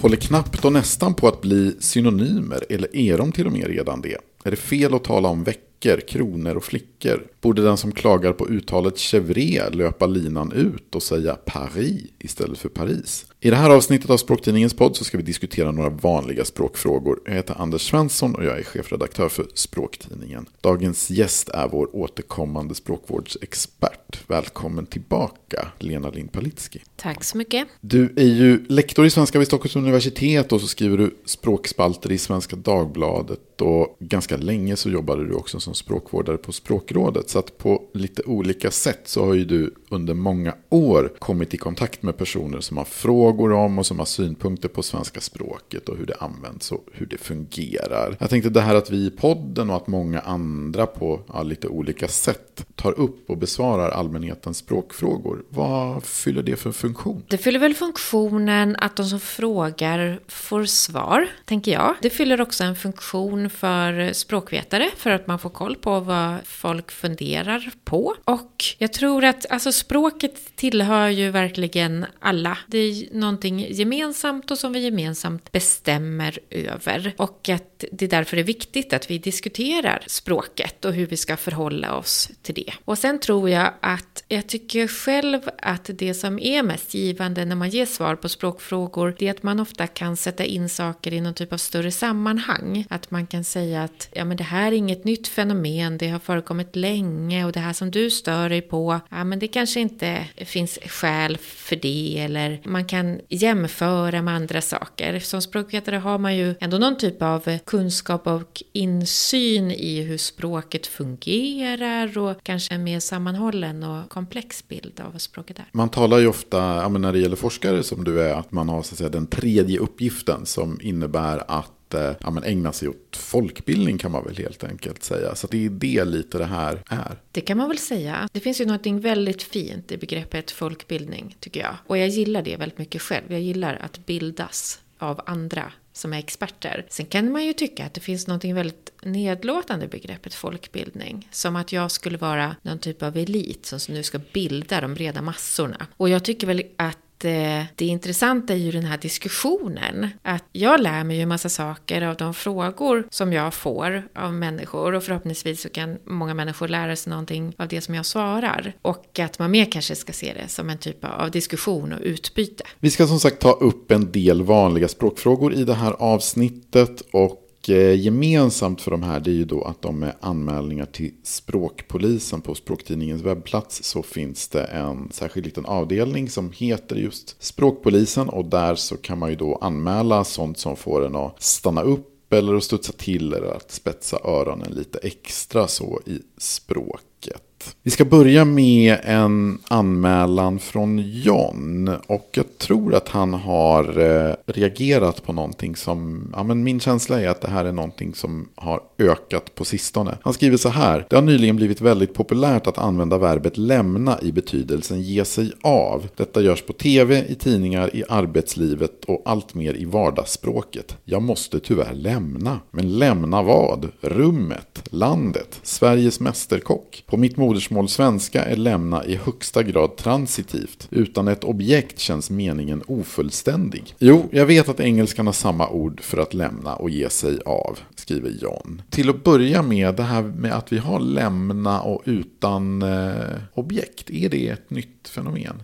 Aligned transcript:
håller 0.00 0.16
knappt 0.16 0.64
och 0.64 0.72
nästan 0.72 1.14
på 1.14 1.28
att 1.28 1.40
bli 1.40 1.76
synonymer, 1.80 2.64
eller 2.68 2.96
är 2.96 3.18
de 3.18 3.32
till 3.32 3.46
och 3.46 3.52
med 3.52 3.66
redan 3.66 4.00
det? 4.00 4.18
Är 4.44 4.50
det 4.50 4.56
fel 4.56 4.94
att 4.94 5.04
tala 5.04 5.28
om 5.28 5.44
veckor, 5.78 6.00
kronor 6.00 6.54
och 6.54 6.64
flickor? 6.64 7.26
Borde 7.40 7.62
den 7.62 7.76
som 7.76 7.92
klagar 7.92 8.32
på 8.32 8.48
uttalet 8.48 8.98
chevre 8.98 9.70
löpa 9.70 10.06
linan 10.06 10.52
ut 10.52 10.94
och 10.94 11.02
säga 11.02 11.34
Paris 11.34 12.04
istället 12.18 12.58
för 12.58 12.68
Paris? 12.68 13.26
I 13.40 13.50
det 13.50 13.56
här 13.56 13.70
avsnittet 13.70 14.10
av 14.10 14.16
Språktidningens 14.16 14.74
podd 14.74 14.96
så 14.96 15.04
ska 15.04 15.16
vi 15.16 15.22
diskutera 15.22 15.70
några 15.70 15.90
vanliga 15.90 16.44
språkfrågor. 16.44 17.20
Jag 17.24 17.34
heter 17.34 17.54
Anders 17.58 17.90
Svensson 17.90 18.34
och 18.34 18.44
jag 18.44 18.58
är 18.58 18.62
chefredaktör 18.62 19.28
för 19.28 19.46
Språktidningen. 19.54 20.46
Dagens 20.60 21.10
gäst 21.10 21.48
är 21.48 21.68
vår 21.68 21.96
återkommande 21.96 22.74
språkvårdsexpert. 22.74 24.20
Välkommen 24.26 24.86
tillbaka, 24.86 25.68
Lena 25.78 26.10
Lind 26.10 26.32
Palitski. 26.32 26.82
Tack 26.96 27.24
så 27.24 27.38
mycket. 27.38 27.68
Du 27.80 28.12
är 28.16 28.24
ju 28.24 28.66
lektor 28.68 29.06
i 29.06 29.10
svenska 29.10 29.38
vid 29.38 29.48
Stockholms 29.48 29.76
universitet 29.76 30.52
och 30.52 30.60
så 30.60 30.66
skriver 30.66 30.98
du 30.98 31.16
språkspalter 31.24 32.12
i 32.12 32.18
Svenska 32.18 32.56
Dagbladet. 32.56 33.40
Och 33.60 33.96
ganska 34.00 34.36
länge 34.36 34.76
så 34.76 34.90
jobbade 34.90 35.26
du 35.26 35.34
också 35.34 35.60
som 35.60 35.74
språkvårdare 35.74 36.36
på 36.36 36.52
Språkrådet. 36.52 37.30
Så 37.30 37.38
att 37.38 37.58
på 37.58 37.82
lite 37.94 38.22
olika 38.22 38.70
sätt 38.70 39.00
så 39.04 39.24
har 39.24 39.34
ju 39.34 39.44
du 39.44 39.74
under 39.88 40.14
många 40.14 40.54
år 40.68 41.12
kommit 41.18 41.54
i 41.54 41.56
kontakt 41.56 42.02
med 42.02 42.16
personer 42.16 42.60
som 42.60 42.76
har 42.76 42.84
frågor 42.84 43.52
om 43.52 43.78
och 43.78 43.86
som 43.86 43.98
har 43.98 44.06
synpunkter 44.06 44.68
på 44.68 44.82
svenska 44.82 45.20
språket 45.20 45.88
och 45.88 45.96
hur 45.96 46.06
det 46.06 46.14
används 46.20 46.72
och 46.72 46.84
hur 46.92 47.06
det 47.06 47.18
fungerar. 47.18 48.16
Jag 48.20 48.30
tänkte 48.30 48.50
det 48.50 48.60
här 48.60 48.74
att 48.74 48.90
vi 48.90 49.06
i 49.06 49.10
podden 49.10 49.70
och 49.70 49.76
att 49.76 49.86
många 49.86 50.20
andra 50.20 50.86
på 50.86 51.20
ja, 51.28 51.42
lite 51.42 51.68
olika 51.68 52.08
sätt 52.08 52.66
tar 52.74 53.00
upp 53.00 53.30
och 53.30 53.38
besvarar 53.38 53.90
allmänhetens 53.90 54.58
språkfrågor. 54.58 55.44
Vad 55.48 56.04
fyller 56.04 56.42
det 56.42 56.56
för 56.56 56.72
funktion? 56.72 57.22
Det 57.28 57.38
fyller 57.38 57.58
väl 57.58 57.74
funktionen 57.74 58.76
att 58.78 58.96
de 58.96 59.06
som 59.06 59.20
frågar 59.20 60.20
får 60.28 60.64
svar, 60.64 61.28
tänker 61.44 61.72
jag. 61.72 61.94
Det 62.02 62.10
fyller 62.10 62.40
också 62.40 62.64
en 62.64 62.76
funktion 62.76 63.47
för 63.50 64.12
språkvetare 64.12 64.90
för 64.96 65.10
att 65.10 65.26
man 65.26 65.38
får 65.38 65.50
koll 65.50 65.76
på 65.76 66.00
vad 66.00 66.36
folk 66.44 66.90
funderar 66.90 67.70
på. 67.84 68.14
Och 68.24 68.64
jag 68.78 68.92
tror 68.92 69.24
att 69.24 69.46
alltså, 69.50 69.72
språket 69.72 70.56
tillhör 70.56 71.08
ju 71.08 71.30
verkligen 71.30 72.06
alla. 72.20 72.58
Det 72.66 72.78
är 72.78 73.14
någonting 73.14 73.66
gemensamt 73.70 74.50
och 74.50 74.58
som 74.58 74.72
vi 74.72 74.78
gemensamt 74.80 75.52
bestämmer 75.52 76.38
över. 76.50 77.14
Och 77.16 77.48
att 77.48 77.84
det 77.92 78.04
är 78.04 78.10
därför 78.10 78.36
det 78.36 78.42
är 78.42 78.44
viktigt 78.44 78.92
att 78.92 79.10
vi 79.10 79.18
diskuterar 79.18 80.02
språket 80.06 80.84
och 80.84 80.92
hur 80.92 81.06
vi 81.06 81.16
ska 81.16 81.36
förhålla 81.36 81.94
oss 81.94 82.30
till 82.42 82.54
det. 82.54 82.72
Och 82.84 82.98
sen 82.98 83.20
tror 83.20 83.50
jag 83.50 83.72
att 83.80 84.24
jag 84.28 84.46
tycker 84.46 84.88
själv 84.88 85.40
att 85.62 85.90
det 85.94 86.14
som 86.14 86.38
är 86.38 86.62
mest 86.62 86.94
givande 86.94 87.44
när 87.44 87.56
man 87.56 87.70
ger 87.70 87.86
svar 87.86 88.16
på 88.16 88.28
språkfrågor 88.28 89.14
det 89.18 89.26
är 89.26 89.30
att 89.30 89.42
man 89.42 89.60
ofta 89.60 89.86
kan 89.86 90.16
sätta 90.16 90.44
in 90.44 90.68
saker 90.68 91.12
i 91.12 91.20
någon 91.20 91.34
typ 91.34 91.52
av 91.52 91.56
större 91.56 91.90
sammanhang. 91.90 92.86
Att 92.90 93.10
man 93.10 93.26
kan 93.26 93.37
kan 93.38 93.44
säga 93.44 93.82
att 93.82 94.08
ja, 94.12 94.24
men 94.24 94.36
det 94.36 94.44
här 94.44 94.72
är 94.72 94.76
inget 94.76 95.04
nytt 95.04 95.28
fenomen, 95.28 95.98
det 95.98 96.08
har 96.08 96.18
förekommit 96.18 96.76
länge 96.76 97.44
och 97.44 97.52
det 97.52 97.60
här 97.60 97.72
som 97.72 97.90
du 97.90 98.10
stör 98.10 98.48
dig 98.48 98.60
på, 98.60 99.00
ja 99.10 99.24
men 99.24 99.38
det 99.38 99.48
kanske 99.48 99.80
inte 99.80 100.24
finns 100.36 100.78
skäl 100.86 101.36
för 101.38 101.76
det 101.76 102.18
eller 102.18 102.60
man 102.64 102.84
kan 102.84 103.20
jämföra 103.28 104.22
med 104.22 104.34
andra 104.34 104.60
saker. 104.60 105.18
Som 105.20 105.42
språkvetare 105.42 105.96
har 105.96 106.18
man 106.18 106.36
ju 106.36 106.54
ändå 106.60 106.78
någon 106.78 106.96
typ 106.96 107.22
av 107.22 107.58
kunskap 107.58 108.26
och 108.26 108.62
insyn 108.72 109.70
i 109.70 110.02
hur 110.02 110.18
språket 110.18 110.86
fungerar 110.86 112.18
och 112.18 112.36
kanske 112.42 112.74
en 112.74 112.84
mer 112.84 113.00
sammanhållen 113.00 113.82
och 113.82 114.08
komplex 114.10 114.68
bild 114.68 115.00
av 115.06 115.12
vad 115.12 115.20
språket 115.20 115.58
är. 115.58 115.64
Man 115.72 115.88
talar 115.88 116.18
ju 116.18 116.26
ofta, 116.26 116.58
ja, 116.58 116.88
när 116.88 117.12
det 117.12 117.18
gäller 117.18 117.36
forskare 117.36 117.82
som 117.82 118.04
du 118.04 118.22
är, 118.22 118.34
att 118.34 118.52
man 118.52 118.68
har 118.68 118.82
så 118.82 118.94
att 118.94 118.98
säga, 118.98 119.10
den 119.10 119.26
tredje 119.26 119.78
uppgiften 119.78 120.46
som 120.46 120.80
innebär 120.82 121.42
att 121.48 121.77
ja, 121.94 122.30
men 122.30 122.44
ägna 122.44 122.72
sig 122.72 122.88
åt 122.88 123.16
folkbildning 123.16 123.98
kan 123.98 124.12
man 124.12 124.24
väl 124.24 124.36
helt 124.36 124.64
enkelt 124.64 125.02
säga. 125.02 125.34
Så 125.34 125.46
det 125.46 125.66
är 125.66 125.70
det 125.70 126.04
lite 126.04 126.38
det 126.38 126.44
här 126.44 126.82
är. 126.88 127.16
Det 127.32 127.40
kan 127.40 127.56
man 127.56 127.68
väl 127.68 127.78
säga. 127.78 128.28
Det 128.32 128.40
finns 128.40 128.60
ju 128.60 128.64
någonting 128.64 129.00
väldigt 129.00 129.42
fint 129.42 129.92
i 129.92 129.96
begreppet 129.96 130.50
folkbildning 130.50 131.36
tycker 131.40 131.60
jag. 131.60 131.76
Och 131.86 131.98
jag 131.98 132.08
gillar 132.08 132.42
det 132.42 132.56
väldigt 132.56 132.78
mycket 132.78 133.02
själv. 133.02 133.32
Jag 133.32 133.40
gillar 133.40 133.78
att 133.82 134.06
bildas 134.06 134.80
av 134.98 135.20
andra 135.26 135.72
som 135.92 136.12
är 136.12 136.18
experter. 136.18 136.86
Sen 136.88 137.06
kan 137.06 137.32
man 137.32 137.44
ju 137.44 137.52
tycka 137.52 137.86
att 137.86 137.94
det 137.94 138.00
finns 138.00 138.26
något 138.26 138.44
väldigt 138.44 138.92
nedlåtande 139.02 139.84
i 139.84 139.88
begreppet 139.88 140.34
folkbildning. 140.34 141.28
Som 141.30 141.56
att 141.56 141.72
jag 141.72 141.90
skulle 141.90 142.18
vara 142.18 142.56
någon 142.62 142.78
typ 142.78 143.02
av 143.02 143.16
elit 143.16 143.66
som 143.66 143.94
nu 143.94 144.02
ska 144.02 144.20
bilda 144.32 144.80
de 144.80 144.94
breda 144.94 145.22
massorna. 145.22 145.86
Och 145.96 146.08
jag 146.08 146.24
tycker 146.24 146.46
väl 146.46 146.62
att 146.76 146.98
Eh, 147.24 147.64
det 147.74 147.86
intressanta 147.86 148.52
är 148.52 148.56
ju 148.58 148.70
den 148.70 148.84
här 148.84 148.98
diskussionen. 148.98 150.08
Att 150.22 150.44
jag 150.52 150.80
lär 150.80 151.04
mig 151.04 151.16
ju 151.16 151.22
en 151.22 151.28
massa 151.28 151.48
saker 151.48 152.02
av 152.02 152.16
de 152.16 152.34
frågor 152.34 153.06
som 153.10 153.32
jag 153.32 153.54
får 153.54 154.02
av 154.14 154.34
människor 154.34 154.94
och 154.94 155.04
förhoppningsvis 155.04 155.62
så 155.62 155.68
kan 155.68 155.98
många 156.04 156.34
människor 156.34 156.68
lära 156.68 156.96
sig 156.96 157.10
någonting 157.10 157.54
av 157.58 157.68
det 157.68 157.80
som 157.80 157.94
jag 157.94 158.06
svarar. 158.06 158.72
Och 158.82 159.18
att 159.18 159.38
man 159.38 159.50
mer 159.50 159.64
kanske 159.64 159.94
ska 159.94 160.12
se 160.12 160.34
det 160.34 160.48
som 160.48 160.70
en 160.70 160.78
typ 160.78 161.04
av 161.04 161.30
diskussion 161.30 161.92
och 161.92 162.00
utbyte. 162.02 162.64
Vi 162.78 162.90
ska 162.90 163.06
som 163.06 163.20
sagt 163.20 163.38
ta 163.38 163.52
upp 163.52 163.90
en 163.90 164.12
del 164.12 164.42
vanliga 164.42 164.88
språkfrågor 164.88 165.54
i 165.54 165.64
det 165.64 165.74
här 165.74 165.92
avsnittet 165.92 167.02
och 167.12 167.47
Eh, 167.68 168.00
gemensamt 168.00 168.80
för 168.80 168.90
de 168.90 169.02
här 169.02 169.20
det 169.20 169.30
är 169.30 169.34
ju 169.34 169.44
då 169.44 169.64
att 169.64 169.82
de 169.82 170.02
är 170.02 170.14
anmälningar 170.20 170.86
till 170.86 171.12
Språkpolisen 171.22 172.40
på 172.40 172.54
Språktidningens 172.54 173.22
webbplats 173.22 173.84
så 173.84 174.02
finns 174.02 174.48
det 174.48 174.64
en 174.64 175.08
särskild 175.12 175.46
liten 175.46 175.66
avdelning 175.66 176.28
som 176.28 176.52
heter 176.52 176.96
just 176.96 177.42
Språkpolisen 177.42 178.28
och 178.28 178.44
där 178.44 178.74
så 178.74 178.96
kan 178.96 179.18
man 179.18 179.30
ju 179.30 179.36
då 179.36 179.56
anmäla 179.56 180.24
sånt 180.24 180.58
som 180.58 180.76
får 180.76 181.06
en 181.06 181.16
att 181.16 181.42
stanna 181.42 181.82
upp 181.82 182.32
eller 182.32 182.54
att 182.54 182.64
studsa 182.64 182.92
till 182.92 183.32
eller 183.32 183.56
att 183.56 183.70
spetsa 183.70 184.18
öronen 184.24 184.72
lite 184.72 184.98
extra 184.98 185.68
så 185.68 186.00
i 186.06 186.18
språket. 186.38 187.47
Vi 187.82 187.90
ska 187.90 188.04
börja 188.04 188.44
med 188.44 188.96
en 189.02 189.58
anmälan 189.68 190.58
från 190.58 190.98
John. 190.98 191.90
Och 192.06 192.28
jag 192.32 192.58
tror 192.58 192.94
att 192.94 193.08
han 193.08 193.34
har 193.34 193.98
eh, 194.00 194.34
reagerat 194.46 195.26
på 195.26 195.32
någonting 195.32 195.76
som, 195.76 196.30
ja 196.36 196.42
men 196.42 196.64
min 196.64 196.80
känsla 196.80 197.20
är 197.20 197.28
att 197.28 197.40
det 197.40 197.50
här 197.50 197.64
är 197.64 197.72
någonting 197.72 198.14
som 198.14 198.48
har 198.54 198.80
ökat 198.98 199.54
på 199.54 199.64
sistone. 199.64 200.18
Han 200.22 200.34
skriver 200.34 200.56
så 200.56 200.68
här. 200.68 201.06
Det 201.10 201.16
har 201.16 201.22
nyligen 201.22 201.56
blivit 201.56 201.80
väldigt 201.80 202.14
populärt 202.14 202.66
att 202.66 202.78
använda 202.78 203.18
verbet 203.18 203.56
lämna 203.56 204.20
i 204.22 204.32
betydelsen 204.32 205.02
ge 205.02 205.24
sig 205.24 205.52
av. 205.62 206.08
Detta 206.16 206.42
görs 206.42 206.62
på 206.62 206.72
tv, 206.72 207.24
i 207.28 207.34
tidningar, 207.34 207.96
i 207.96 208.04
arbetslivet 208.08 209.04
och 209.04 209.22
allt 209.24 209.54
mer 209.54 209.74
i 209.74 209.84
vardagsspråket. 209.84 210.96
Jag 211.04 211.22
måste 211.22 211.60
tyvärr 211.60 211.94
lämna. 211.94 212.60
Men 212.70 212.98
lämna 212.98 213.42
vad? 213.42 213.88
Rummet? 214.00 214.82
Landet? 214.90 215.60
Sveriges 215.62 216.20
mästerkock? 216.20 217.04
På 217.06 217.16
mitt 217.16 217.36
modersmål 217.48 217.88
svenska 217.88 218.44
är 218.44 218.56
lämna 218.56 219.04
i 219.04 219.16
högsta 219.16 219.62
grad 219.62 219.96
transitivt. 219.96 220.88
Utan 220.90 221.28
ett 221.28 221.44
objekt 221.44 221.98
känns 221.98 222.30
meningen 222.30 222.82
ofullständig. 222.86 223.94
Jo, 223.98 224.28
jag 224.30 224.46
vet 224.46 224.68
att 224.68 224.80
engelskan 224.80 225.26
har 225.26 225.32
samma 225.32 225.68
ord 225.68 226.00
för 226.00 226.18
att 226.18 226.34
lämna 226.34 226.76
och 226.76 226.90
ge 226.90 227.10
sig 227.10 227.38
av, 227.44 227.78
skriver 227.94 228.30
John. 228.30 228.82
Till 228.90 229.10
att 229.10 229.24
börja 229.24 229.62
med, 229.62 229.94
det 229.94 230.02
här 230.02 230.22
med 230.22 230.52
att 230.52 230.72
vi 230.72 230.78
har 230.78 231.00
lämna 231.00 231.80
och 231.80 232.02
utan 232.04 232.82
eh, 232.82 233.36
objekt, 233.54 234.10
är 234.10 234.28
det 234.28 234.48
ett 234.48 234.70
nytt 234.70 235.08
fenomen? 235.08 235.62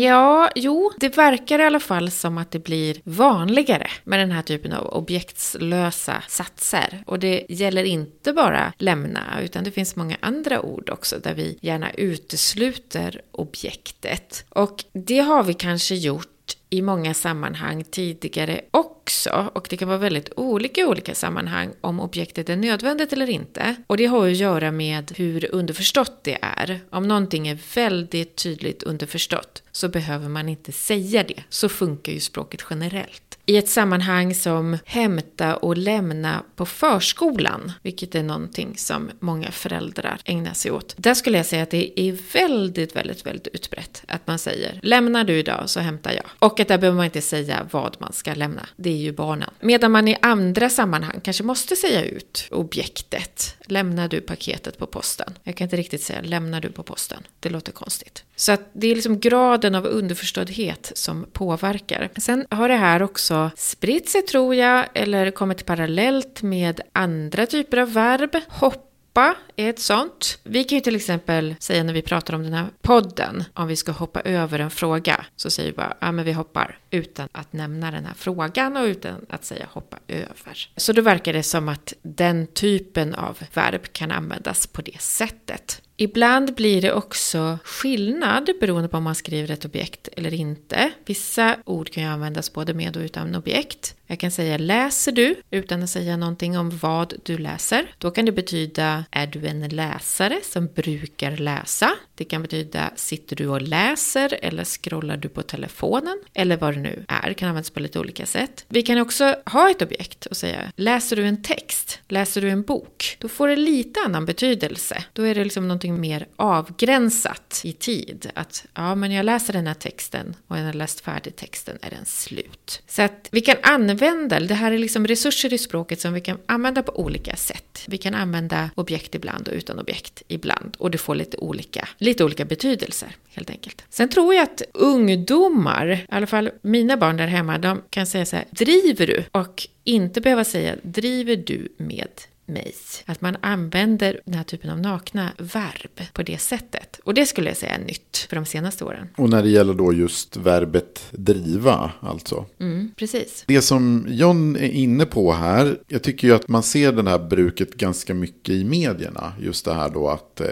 Ja, 0.00 0.50
jo, 0.54 0.92
det 1.00 1.16
verkar 1.16 1.58
i 1.58 1.62
alla 1.62 1.80
fall 1.80 2.10
som 2.10 2.38
att 2.38 2.50
det 2.50 2.58
blir 2.58 2.96
vanligare 3.04 3.86
med 4.04 4.18
den 4.18 4.30
här 4.30 4.42
typen 4.42 4.72
av 4.72 4.86
objektslösa 4.86 6.22
satser. 6.28 7.02
Och 7.06 7.18
det 7.18 7.46
gäller 7.48 7.84
inte 7.84 8.32
bara 8.32 8.72
lämna, 8.78 9.20
utan 9.42 9.64
det 9.64 9.70
finns 9.70 9.96
många 9.96 10.16
andra 10.20 10.60
ord 10.60 10.90
också 10.90 11.07
där 11.16 11.34
vi 11.34 11.58
gärna 11.60 11.90
utesluter 11.90 13.20
objektet. 13.32 14.44
Och 14.48 14.84
det 14.92 15.18
har 15.18 15.42
vi 15.42 15.54
kanske 15.54 15.94
gjort 15.94 16.28
i 16.70 16.82
många 16.82 17.14
sammanhang 17.14 17.84
tidigare 17.84 18.60
också. 18.70 19.50
Och 19.54 19.66
det 19.70 19.76
kan 19.76 19.88
vara 19.88 19.98
väldigt 19.98 20.32
olika 20.36 20.80
i 20.80 20.84
olika 20.84 21.14
sammanhang 21.14 21.72
om 21.80 22.00
objektet 22.00 22.48
är 22.48 22.56
nödvändigt 22.56 23.12
eller 23.12 23.30
inte. 23.30 23.74
Och 23.86 23.96
det 23.96 24.06
har 24.06 24.28
att 24.28 24.36
göra 24.36 24.70
med 24.70 25.12
hur 25.16 25.54
underförstått 25.54 26.24
det 26.24 26.38
är. 26.42 26.80
Om 26.90 27.08
någonting 27.08 27.48
är 27.48 27.58
väldigt 27.74 28.36
tydligt 28.36 28.82
underförstått 28.82 29.62
så 29.72 29.88
behöver 29.88 30.28
man 30.28 30.48
inte 30.48 30.72
säga 30.72 31.22
det. 31.22 31.42
Så 31.48 31.68
funkar 31.68 32.12
ju 32.12 32.20
språket 32.20 32.64
generellt 32.70 33.27
i 33.48 33.56
ett 33.56 33.68
sammanhang 33.68 34.34
som 34.34 34.78
hämta 34.84 35.56
och 35.56 35.76
lämna 35.76 36.42
på 36.56 36.66
förskolan, 36.66 37.72
vilket 37.82 38.14
är 38.14 38.22
någonting 38.22 38.76
som 38.76 39.10
många 39.20 39.50
föräldrar 39.50 40.20
ägnar 40.24 40.52
sig 40.52 40.70
åt. 40.70 40.94
Där 40.98 41.14
skulle 41.14 41.36
jag 41.36 41.46
säga 41.46 41.62
att 41.62 41.70
det 41.70 42.00
är 42.00 42.18
väldigt, 42.32 42.96
väldigt, 42.96 43.26
väldigt 43.26 43.46
utbrett 43.46 44.02
att 44.08 44.26
man 44.26 44.38
säger 44.38 44.80
lämnar 44.82 45.24
du 45.24 45.38
idag 45.38 45.62
så 45.66 45.80
hämtar 45.80 46.12
jag. 46.12 46.24
Och 46.38 46.60
att 46.60 46.68
där 46.68 46.78
behöver 46.78 46.96
man 46.96 47.04
inte 47.04 47.20
säga 47.20 47.66
vad 47.70 47.96
man 47.98 48.12
ska 48.12 48.34
lämna. 48.34 48.66
Det 48.76 48.90
är 48.90 48.96
ju 48.96 49.12
barnen. 49.12 49.50
Medan 49.60 49.92
man 49.92 50.08
i 50.08 50.16
andra 50.22 50.70
sammanhang 50.70 51.20
kanske 51.22 51.42
måste 51.42 51.76
säga 51.76 52.04
ut 52.04 52.48
objektet. 52.50 53.56
Lämnar 53.66 54.08
du 54.08 54.20
paketet 54.20 54.78
på 54.78 54.86
posten? 54.86 55.38
Jag 55.42 55.56
kan 55.56 55.64
inte 55.64 55.76
riktigt 55.76 56.02
säga 56.02 56.20
lämnar 56.22 56.60
du 56.60 56.70
på 56.72 56.82
posten. 56.82 57.22
Det 57.40 57.50
låter 57.50 57.72
konstigt. 57.72 58.24
Så 58.38 58.52
att 58.52 58.70
det 58.72 58.86
är 58.86 58.94
liksom 58.94 59.20
graden 59.20 59.74
av 59.74 59.86
underförståddhet 59.86 60.92
som 60.94 61.26
påverkar. 61.32 62.10
Sen 62.16 62.46
har 62.50 62.68
det 62.68 62.76
här 62.76 63.02
också 63.02 63.50
spritt 63.56 64.08
sig 64.08 64.22
tror 64.22 64.54
jag, 64.54 64.88
eller 64.94 65.30
kommit 65.30 65.66
parallellt 65.66 66.42
med 66.42 66.80
andra 66.92 67.46
typer 67.46 67.76
av 67.76 67.92
verb. 67.92 68.36
Hoppa 68.48 68.88
hoppa 69.18 69.36
är 69.56 69.70
ett 69.70 69.78
sånt. 69.78 70.38
Vi 70.42 70.64
kan 70.64 70.76
ju 70.78 70.80
till 70.80 70.96
exempel 70.96 71.54
säga 71.60 71.82
när 71.82 71.92
vi 71.92 72.02
pratar 72.02 72.34
om 72.34 72.42
den 72.42 72.52
här 72.52 72.66
podden, 72.82 73.44
om 73.54 73.68
vi 73.68 73.76
ska 73.76 73.92
hoppa 73.92 74.20
över 74.20 74.58
en 74.58 74.70
fråga, 74.70 75.24
så 75.36 75.50
säger 75.50 75.70
vi 75.70 75.76
bara, 75.76 75.96
ja 76.00 76.12
men 76.12 76.24
vi 76.24 76.32
hoppar, 76.32 76.78
utan 76.90 77.28
att 77.32 77.52
nämna 77.52 77.90
den 77.90 78.04
här 78.04 78.14
frågan 78.14 78.76
och 78.76 78.84
utan 78.84 79.26
att 79.28 79.44
säga 79.44 79.66
hoppa 79.70 79.98
över. 80.08 80.70
Så 80.76 80.92
då 80.92 81.02
verkar 81.02 81.32
det 81.32 81.42
som 81.42 81.68
att 81.68 81.94
den 82.02 82.46
typen 82.46 83.14
av 83.14 83.38
verb 83.54 83.92
kan 83.92 84.10
användas 84.10 84.66
på 84.66 84.82
det 84.82 85.00
sättet. 85.00 85.82
Ibland 86.00 86.54
blir 86.54 86.82
det 86.82 86.92
också 86.92 87.58
skillnad 87.64 88.50
beroende 88.60 88.88
på 88.88 88.96
om 88.96 89.02
man 89.02 89.14
skriver 89.14 89.50
ett 89.50 89.64
objekt 89.64 90.08
eller 90.16 90.34
inte. 90.34 90.90
Vissa 91.06 91.56
ord 91.64 91.90
kan 91.90 92.02
ju 92.02 92.08
användas 92.08 92.52
både 92.52 92.74
med 92.74 92.96
och 92.96 93.02
utan 93.02 93.34
objekt. 93.34 93.94
Jag 94.06 94.18
kan 94.18 94.30
säga 94.30 94.58
läser 94.58 95.12
du 95.12 95.34
utan 95.50 95.82
att 95.82 95.90
säga 95.90 96.16
någonting 96.16 96.58
om 96.58 96.78
vad 96.78 97.14
du 97.24 97.38
läser. 97.38 97.94
Då 97.98 98.10
kan 98.10 98.24
det 98.24 98.32
betyda 98.32 99.04
är 99.10 99.26
du 99.26 99.46
en 99.46 99.68
läsare 99.68 100.40
som 100.42 100.66
brukar 100.66 101.36
läsa? 101.36 101.90
Det 102.18 102.24
kan 102.24 102.42
betyda 102.42 102.90
sitter 102.96 103.36
du 103.36 103.48
och 103.48 103.62
läser 103.62 104.38
eller 104.42 104.64
scrollar 104.64 105.16
du 105.16 105.28
på 105.28 105.42
telefonen? 105.42 106.18
Eller 106.34 106.56
vad 106.56 106.74
det 106.74 106.80
nu 106.80 107.04
är, 107.08 107.28
det 107.28 107.34
kan 107.34 107.48
användas 107.48 107.70
på 107.70 107.80
lite 107.80 107.98
olika 107.98 108.26
sätt. 108.26 108.64
Vi 108.68 108.82
kan 108.82 108.98
också 108.98 109.36
ha 109.46 109.70
ett 109.70 109.82
objekt 109.82 110.26
och 110.26 110.36
säga 110.36 110.72
läser 110.76 111.16
du 111.16 111.24
en 111.24 111.42
text? 111.42 112.00
Läser 112.08 112.40
du 112.40 112.50
en 112.50 112.62
bok? 112.62 113.16
Då 113.18 113.28
får 113.28 113.48
det 113.48 113.56
lite 113.56 114.00
annan 114.00 114.26
betydelse. 114.26 115.04
Då 115.12 115.22
är 115.22 115.34
det 115.34 115.44
liksom 115.44 115.68
någonting 115.68 116.00
mer 116.00 116.26
avgränsat 116.36 117.60
i 117.64 117.72
tid. 117.72 118.30
Att 118.34 118.66
ja, 118.74 118.94
men 118.94 119.12
jag 119.12 119.24
läser 119.24 119.52
den 119.52 119.66
här 119.66 119.74
texten 119.74 120.36
och 120.46 120.56
när 120.56 120.62
jag 120.62 120.68
har 120.68 120.72
läst 120.72 121.00
färdigt 121.00 121.36
texten 121.36 121.78
är 121.82 121.90
den 121.90 122.04
slut. 122.04 122.82
Så 122.86 123.02
att 123.02 123.28
vi 123.30 123.40
kan 123.40 123.56
använda, 123.62 124.40
det 124.40 124.54
här 124.54 124.72
är 124.72 124.78
liksom 124.78 125.06
resurser 125.06 125.52
i 125.52 125.58
språket 125.58 126.00
som 126.00 126.12
vi 126.12 126.20
kan 126.20 126.38
använda 126.46 126.82
på 126.82 127.00
olika 127.00 127.36
sätt. 127.36 127.67
Vi 127.88 127.98
kan 127.98 128.14
använda 128.14 128.70
objekt 128.74 129.14
ibland 129.14 129.48
och 129.48 129.54
utan 129.54 129.78
objekt 129.78 130.22
ibland 130.28 130.76
och 130.78 130.90
det 130.90 130.98
får 130.98 131.14
lite 131.14 131.36
olika, 131.36 131.88
lite 131.98 132.24
olika 132.24 132.44
betydelser 132.44 133.16
helt 133.30 133.50
enkelt. 133.50 133.84
Sen 133.90 134.08
tror 134.08 134.34
jag 134.34 134.42
att 134.42 134.62
ungdomar, 134.74 135.88
i 135.88 136.06
alla 136.08 136.26
fall 136.26 136.50
mina 136.62 136.96
barn 136.96 137.16
där 137.16 137.26
hemma, 137.26 137.58
de 137.58 137.82
kan 137.90 138.06
säga 138.06 138.26
så 138.26 138.36
här, 138.36 138.44
driver 138.50 139.06
du? 139.06 139.24
Och 139.32 139.66
inte 139.84 140.20
behöva 140.20 140.44
säga, 140.44 140.76
driver 140.82 141.36
du 141.36 141.68
med 141.76 142.08
mig. 142.48 142.74
Att 143.06 143.20
man 143.20 143.36
använder 143.40 144.20
den 144.24 144.34
här 144.34 144.44
typen 144.44 144.70
av 144.70 144.80
nakna 144.80 145.32
verb 145.38 146.00
på 146.12 146.22
det 146.22 146.38
sättet. 146.38 147.00
Och 147.04 147.14
det 147.14 147.26
skulle 147.26 147.48
jag 147.48 147.56
säga 147.56 147.72
är 147.72 147.84
nytt 147.84 148.26
för 148.28 148.36
de 148.36 148.44
senaste 148.44 148.84
åren. 148.84 149.08
Och 149.16 149.30
när 149.30 149.42
det 149.42 149.48
gäller 149.48 149.74
då 149.74 149.92
just 149.92 150.36
verbet 150.36 151.06
driva, 151.10 151.92
alltså. 152.00 152.46
Mm, 152.60 152.92
precis. 152.96 153.44
Det 153.46 153.62
som 153.62 154.06
John 154.08 154.56
är 154.56 154.70
inne 154.70 155.06
på 155.06 155.32
här, 155.32 155.78
jag 155.88 156.02
tycker 156.02 156.28
ju 156.28 156.34
att 156.34 156.48
man 156.48 156.62
ser 156.62 156.92
det 156.92 157.10
här 157.10 157.18
bruket 157.18 157.74
ganska 157.74 158.14
mycket 158.14 158.54
i 158.54 158.64
medierna. 158.64 159.32
Just 159.40 159.64
det 159.64 159.74
här 159.74 159.88
då 159.88 160.08
att 160.08 160.40
eh, 160.40 160.46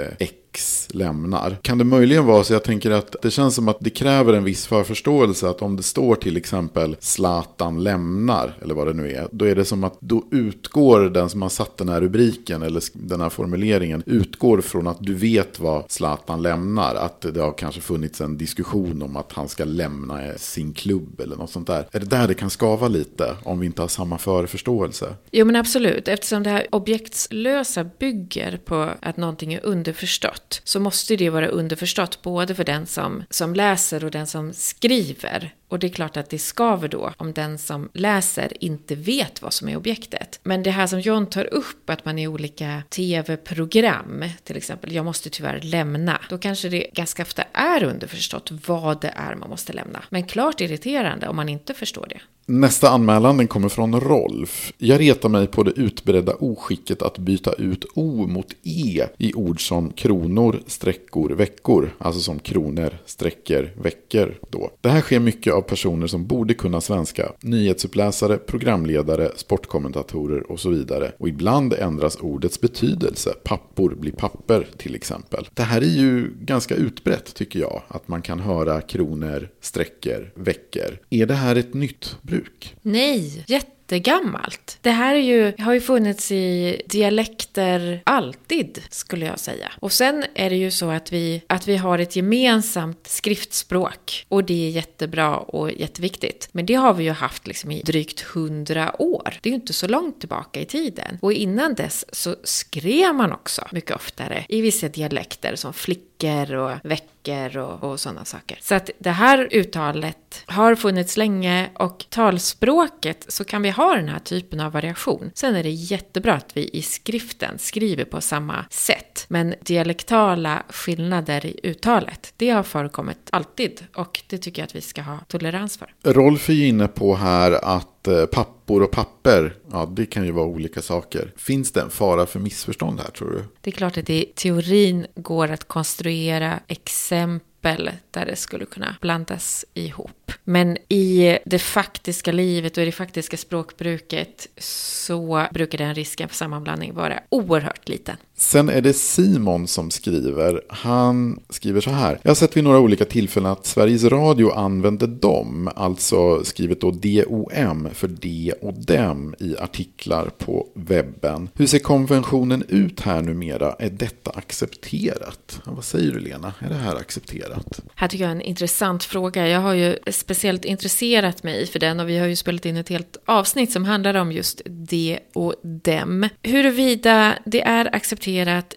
lämnar. 0.91 1.57
Kan 1.63 1.79
det 1.79 1.85
möjligen 1.85 2.27
vara 2.27 2.45
så, 2.45 2.53
jag 2.53 2.65
tänker 2.65 2.91
att 2.91 3.17
det 3.23 3.31
känns 3.31 3.55
som 3.55 3.69
att 3.69 3.77
det 3.81 3.91
kräver 3.91 4.33
en 4.33 4.45
viss 4.45 4.67
förförståelse 4.67 5.49
att 5.49 5.63
om 5.63 5.77
det 5.77 5.83
står 5.83 6.15
till 6.15 6.37
exempel 6.37 6.97
Zlatan 7.01 7.83
lämnar, 7.83 8.59
eller 8.63 8.75
vad 8.75 8.87
det 8.87 8.93
nu 8.93 9.13
är, 9.13 9.29
då 9.31 9.45
är 9.45 9.55
det 9.55 9.65
som 9.65 9.85
att 9.85 9.97
då 10.01 10.25
utgår 10.31 11.01
den 11.01 11.29
som 11.29 11.43
har 11.43 11.49
satt 11.49 11.77
den 11.77 11.89
här 11.89 12.01
rubriken 12.01 12.63
eller 12.63 12.83
den 12.93 13.21
här 13.21 13.29
formuleringen, 13.29 14.03
utgår 14.07 14.61
från 14.61 14.87
att 14.87 14.99
du 15.01 15.15
vet 15.15 15.61
vad 15.61 15.85
Zlatan 15.89 16.43
lämnar. 16.43 16.95
Att 16.95 17.21
det 17.21 17.41
har 17.41 17.53
kanske 17.59 17.81
funnits 17.81 18.21
en 18.21 18.39
diskussion 18.39 19.03
om 19.03 19.17
att 19.17 19.33
han 19.33 19.49
ska 19.49 19.65
lämna 19.65 20.21
sin 20.37 20.73
klubb 20.73 21.21
eller 21.21 21.37
något 21.37 21.51
sånt 21.51 21.67
där. 21.67 21.89
Är 21.93 22.01
det 22.01 22.07
där 22.07 22.29
det 22.29 22.35
kan 22.35 22.51
skava 22.51 22.89
lite 22.89 23.37
om 23.45 23.61
vi 23.61 23.67
inte 23.67 23.83
har 23.83 23.89
samma 23.89 24.19
förförståelse? 24.19 25.15
Jo 25.31 25.47
men 25.47 25.57
absolut, 25.57 26.09
eftersom 26.09 26.43
det 26.43 26.51
här 26.51 26.67
objektslösa 26.73 27.85
bygger 27.85 28.61
på 28.65 28.91
att 29.01 29.17
någonting 29.17 29.55
är 29.55 29.67
underförstått 29.67 30.46
så 30.65 30.81
måste 30.81 31.17
det 31.17 31.31
vara 31.31 31.49
underförstått 31.49 32.23
både 32.23 32.55
för 32.55 32.65
den 32.65 32.87
som, 32.87 33.25
som 33.31 33.55
läser 33.55 34.05
och 34.05 34.11
den 34.11 34.27
som 34.27 34.53
skriver. 34.53 35.55
Och 35.69 35.79
det 35.79 35.87
är 35.87 35.89
klart 35.89 36.17
att 36.17 36.31
det 36.31 36.39
skaver 36.39 36.89
då 36.89 37.13
om 37.17 37.33
den 37.33 37.59
som 37.59 37.89
läser 37.93 38.65
inte 38.65 38.95
vet 38.95 39.43
vad 39.43 39.53
som 39.53 39.69
är 39.69 39.77
objektet. 39.77 40.41
Men 40.43 40.63
det 40.63 40.71
här 40.71 40.87
som 40.87 41.01
John 41.01 41.27
tar 41.27 41.55
upp, 41.55 41.91
att 41.91 42.05
man 42.05 42.19
i 42.19 42.29
olika 42.29 42.83
tv-program, 42.91 44.25
till 44.45 44.57
exempel, 44.57 44.93
jag 44.93 45.05
måste 45.05 45.31
tyvärr 45.31 45.61
lämna, 45.61 46.21
då 46.31 46.39
kanske 46.39 46.69
det 46.69 46.87
ganska 46.93 47.23
ofta 47.23 47.43
är 47.53 47.85
underförstått 47.85 48.51
vad 48.67 49.01
det 49.01 49.13
är 49.17 49.35
man 49.35 49.51
måste 49.51 49.73
lämna. 49.73 50.03
Men 50.11 50.27
klart 50.27 50.61
irriterande 50.61 51.29
om 51.29 51.37
man 51.37 51.49
inte 51.49 51.75
förstår 51.75 52.07
det. 52.09 52.21
Nästa 52.49 52.89
anmälan 52.89 53.37
den 53.37 53.49
kommer 53.49 53.69
från 53.69 54.01
Rolf. 54.01 54.73
Jag 54.79 55.01
retar 55.01 55.29
mig 55.29 55.47
på 55.47 55.63
det 55.63 55.71
utbredda 55.71 56.35
oskicket 56.35 57.03
att 57.03 57.19
byta 57.19 57.53
ut 57.53 57.85
O 57.95 58.27
mot 58.27 58.53
E 58.63 59.07
i 59.19 59.35
ord 59.35 59.69
som 59.69 59.91
kronor, 59.91 60.61
sträckor, 60.67 61.31
veckor. 61.31 61.95
Alltså 61.99 62.21
som 62.21 62.39
kronor, 62.39 62.99
sträckor, 63.07 63.71
veckor 63.83 64.35
då. 64.51 64.71
Det 64.81 64.89
här 64.89 65.01
sker 65.01 65.21
mycket 65.21 65.55
av 65.57 65.63
personer 65.63 66.07
som 66.07 66.27
borde 66.27 66.55
kunna 66.55 66.81
svenska. 66.81 67.33
Nyhetsuppläsare, 67.41 68.39
programledare, 68.39 69.31
sportkommentatorer 69.37 70.53
och 70.53 70.61
så 70.61 70.71
vidare. 70.71 71.13
Och 71.19 71.29
ibland 71.29 71.73
ändras 71.73 72.17
ordets 72.17 72.61
betydelse. 72.61 73.31
Pappor 73.45 73.95
blir 73.95 74.13
papper 74.13 74.69
till 74.77 74.95
exempel. 74.95 75.49
Det 75.55 75.63
här 75.63 75.81
är 75.81 75.87
ju 75.87 76.31
ganska 76.41 76.75
utbrett 76.75 77.35
tycker 77.35 77.61
jag. 77.61 77.83
Att 77.89 78.09
man 78.09 78.23
kan 78.23 78.41
höra 78.41 78.81
kronor, 78.81 79.49
sträcker, 79.61 80.33
veckor. 80.35 80.99
Är 81.11 81.27
det 81.27 81.35
här 81.35 81.57
ett 81.57 81.75
nytt 81.75 82.17
bruk? 82.23 82.77
Nej, 82.83 83.45
jätte 83.47 83.76
jättegammalt. 83.87 84.79
Det 84.81 84.91
här 84.91 85.15
är 85.15 85.21
ju, 85.21 85.53
har 85.59 85.73
ju 85.73 85.81
funnits 85.81 86.33
i 86.33 86.83
dialekter 86.87 88.03
alltid, 88.05 88.83
skulle 88.91 89.27
jag 89.27 89.39
säga. 89.39 89.73
Och 89.81 89.93
sen 89.93 90.25
är 90.35 90.51
det 90.51 90.57
ju 90.57 90.71
så 90.71 90.91
att 90.91 91.13
vi, 91.13 91.43
att 91.47 91.69
vi 91.69 91.77
har 91.77 91.99
ett 91.99 92.17
gemensamt 92.17 93.07
skriftspråk. 93.07 94.27
Och 94.29 94.45
det 94.45 94.67
är 94.67 94.71
jättebra 94.71 95.37
och 95.37 95.73
jätteviktigt. 95.73 96.49
Men 96.53 96.67
det 96.67 96.75
har 96.75 96.95
vi 96.95 97.05
ju 97.05 97.11
haft 97.11 97.47
liksom 97.47 97.71
i 97.71 97.83
drygt 97.83 98.21
hundra 98.21 99.03
år. 99.03 99.35
Det 99.43 99.49
är 99.49 99.51
ju 99.51 99.57
inte 99.57 99.73
så 99.73 99.89
långt 99.89 100.21
tillbaka 100.21 100.61
i 100.61 100.65
tiden. 100.65 101.19
Och 101.23 101.33
innan 101.33 101.75
dess 101.75 102.05
så 102.13 102.37
skrev 102.45 103.15
man 103.15 103.33
också 103.33 103.69
mycket 103.71 103.97
oftare 103.97 104.45
i 104.49 104.61
vissa 104.61 104.89
dialekter 104.89 105.57
som 105.57 105.73
flickor 105.73 106.55
och 106.55 106.73
veckor 106.83 107.16
böcker 107.27 107.59
och, 107.59 107.85
och 107.85 108.01
sådana 108.01 108.25
saker. 108.25 108.59
Så 108.61 108.75
att 108.75 108.91
det 108.99 109.11
här 109.11 109.49
uttalet 109.51 110.45
har 110.47 110.75
funnits 110.75 111.17
länge 111.17 111.71
och 111.75 112.07
talspråket 112.09 113.25
så 113.29 113.45
kan 113.45 113.63
vi 113.63 113.71
ha 113.71 113.95
den 113.95 114.09
här 114.09 114.19
typen 114.19 114.61
av 114.61 114.73
variation. 114.73 115.31
Sen 115.35 115.57
är 115.57 115.63
det 115.63 115.71
jättebra 115.71 116.35
att 116.35 116.57
vi 116.57 116.71
i 116.73 116.83
skriften 116.83 117.59
skriver 117.59 118.05
på 118.05 118.21
samma 118.21 118.65
sätt. 118.71 118.96
Men 119.29 119.55
dialektala 119.61 120.63
skillnader 120.69 121.47
i 121.47 121.61
uttalet, 121.63 122.33
det 122.37 122.51
har 122.51 122.63
förekommit 122.63 123.29
alltid 123.31 123.87
och 123.95 124.23
det 124.27 124.39
tycker 124.39 124.63
jag 124.63 124.67
att 124.67 124.77
vi 124.77 124.81
ska 124.81 125.03
ha 125.03 125.19
tolerans 125.29 125.79
för. 125.79 126.13
Rolf 126.13 126.49
är 126.49 126.65
inne 126.65 126.89
på 126.89 127.15
här 127.15 127.53
att 127.65 127.97
Eh, 128.09 128.27
pappor 128.27 128.83
och 128.83 128.91
papper, 128.91 129.55
ja 129.73 129.93
det 129.97 130.07
kan 130.07 130.25
ju 130.25 130.31
vara 130.31 130.47
olika 130.47 130.83
saker. 130.83 131.33
Finns 131.37 131.73
det 131.73 131.81
en 131.81 131.91
fara 131.91 132.27
för 132.27 132.41
missförstånd 132.41 133.01
här 133.01 133.11
tror 133.11 133.31
du? 133.31 133.45
Det 133.61 133.71
är 133.71 133.73
klart 133.73 133.99
att 133.99 134.07
det 134.07 134.23
i 134.23 134.33
teorin 134.35 135.07
går 135.15 135.51
att 135.51 135.69
konstruera 135.69 136.61
exempel 136.67 137.91
där 138.11 138.27
det 138.27 138.37
skulle 138.37 138.65
kunna 138.65 138.97
blandas 139.01 139.65
ihop. 139.75 140.33
Men 140.45 140.77
i 140.89 141.39
det 141.45 141.59
faktiska 141.59 142.33
livet 142.33 142.77
och 142.77 142.83
i 142.83 142.87
det 142.87 142.93
faktiska 142.93 143.37
språkbruket 143.37 144.49
så 144.59 145.47
brukar 145.53 145.79
den 145.79 145.95
risken 145.95 146.29
för 146.29 146.37
sammanblandning 146.37 146.95
vara 146.95 147.21
oerhört 147.29 147.89
liten. 147.89 148.17
Sen 148.39 148.69
är 148.69 148.81
det 148.81 148.93
Simon 148.93 149.67
som 149.67 149.91
skriver. 149.91 150.61
Han 150.69 151.41
skriver 151.49 151.81
så 151.81 151.91
här. 151.91 152.19
Jag 152.23 152.31
har 152.31 152.35
sett 152.35 152.57
vid 152.57 152.65
några 152.65 152.79
olika 152.79 153.05
tillfällen 153.05 153.53
att 153.53 153.67
Sveriges 153.67 154.05
Radio 154.05 154.51
använder 154.53 155.07
dem, 155.07 155.71
alltså 155.77 156.45
skrivet 156.45 156.81
då 156.81 156.91
DOM 156.91 157.89
för 157.95 158.09
de 158.09 158.53
och 158.61 158.75
dem 158.75 159.35
i 159.39 159.57
artiklar 159.59 160.31
på 160.39 160.67
webben. 160.75 161.49
Hur 161.55 161.67
ser 161.67 161.79
konventionen 161.79 162.65
ut 162.69 163.01
här 163.01 163.23
numera? 163.23 163.73
Är 163.79 163.91
detta 163.91 164.31
accepterat? 164.31 165.61
Ja, 165.67 165.73
vad 165.75 165.85
säger 165.85 166.13
du 166.13 166.19
Lena? 166.19 166.55
Är 166.59 166.69
det 166.69 166.75
här 166.75 166.97
accepterat? 166.97 167.81
Här 167.95 168.09
tycker 168.09 168.25
jag 168.25 168.31
är 168.31 168.37
en 168.37 168.43
intressant 168.43 169.05
fråga. 169.05 169.49
Jag 169.49 169.61
har 169.61 169.75
ju 169.75 169.97
speciellt 170.11 170.65
intresserat 170.65 171.43
mig 171.43 171.67
för 171.67 171.79
den 171.79 172.01
och 172.01 172.09
vi 172.09 172.19
har 172.19 172.27
ju 172.27 172.37
spelat 172.37 172.67
in 172.67 172.77
ett 172.77 172.89
helt 172.89 173.17
avsnitt 173.27 173.73
som 173.73 173.85
handlar 173.85 174.15
om 174.15 174.33
just 174.33 174.63
de 174.65 175.19
och 175.35 175.55
dem. 175.63 176.29
Huruvida 176.43 177.39
det 177.45 177.63
är 177.63 177.95
accepterat 177.95 178.26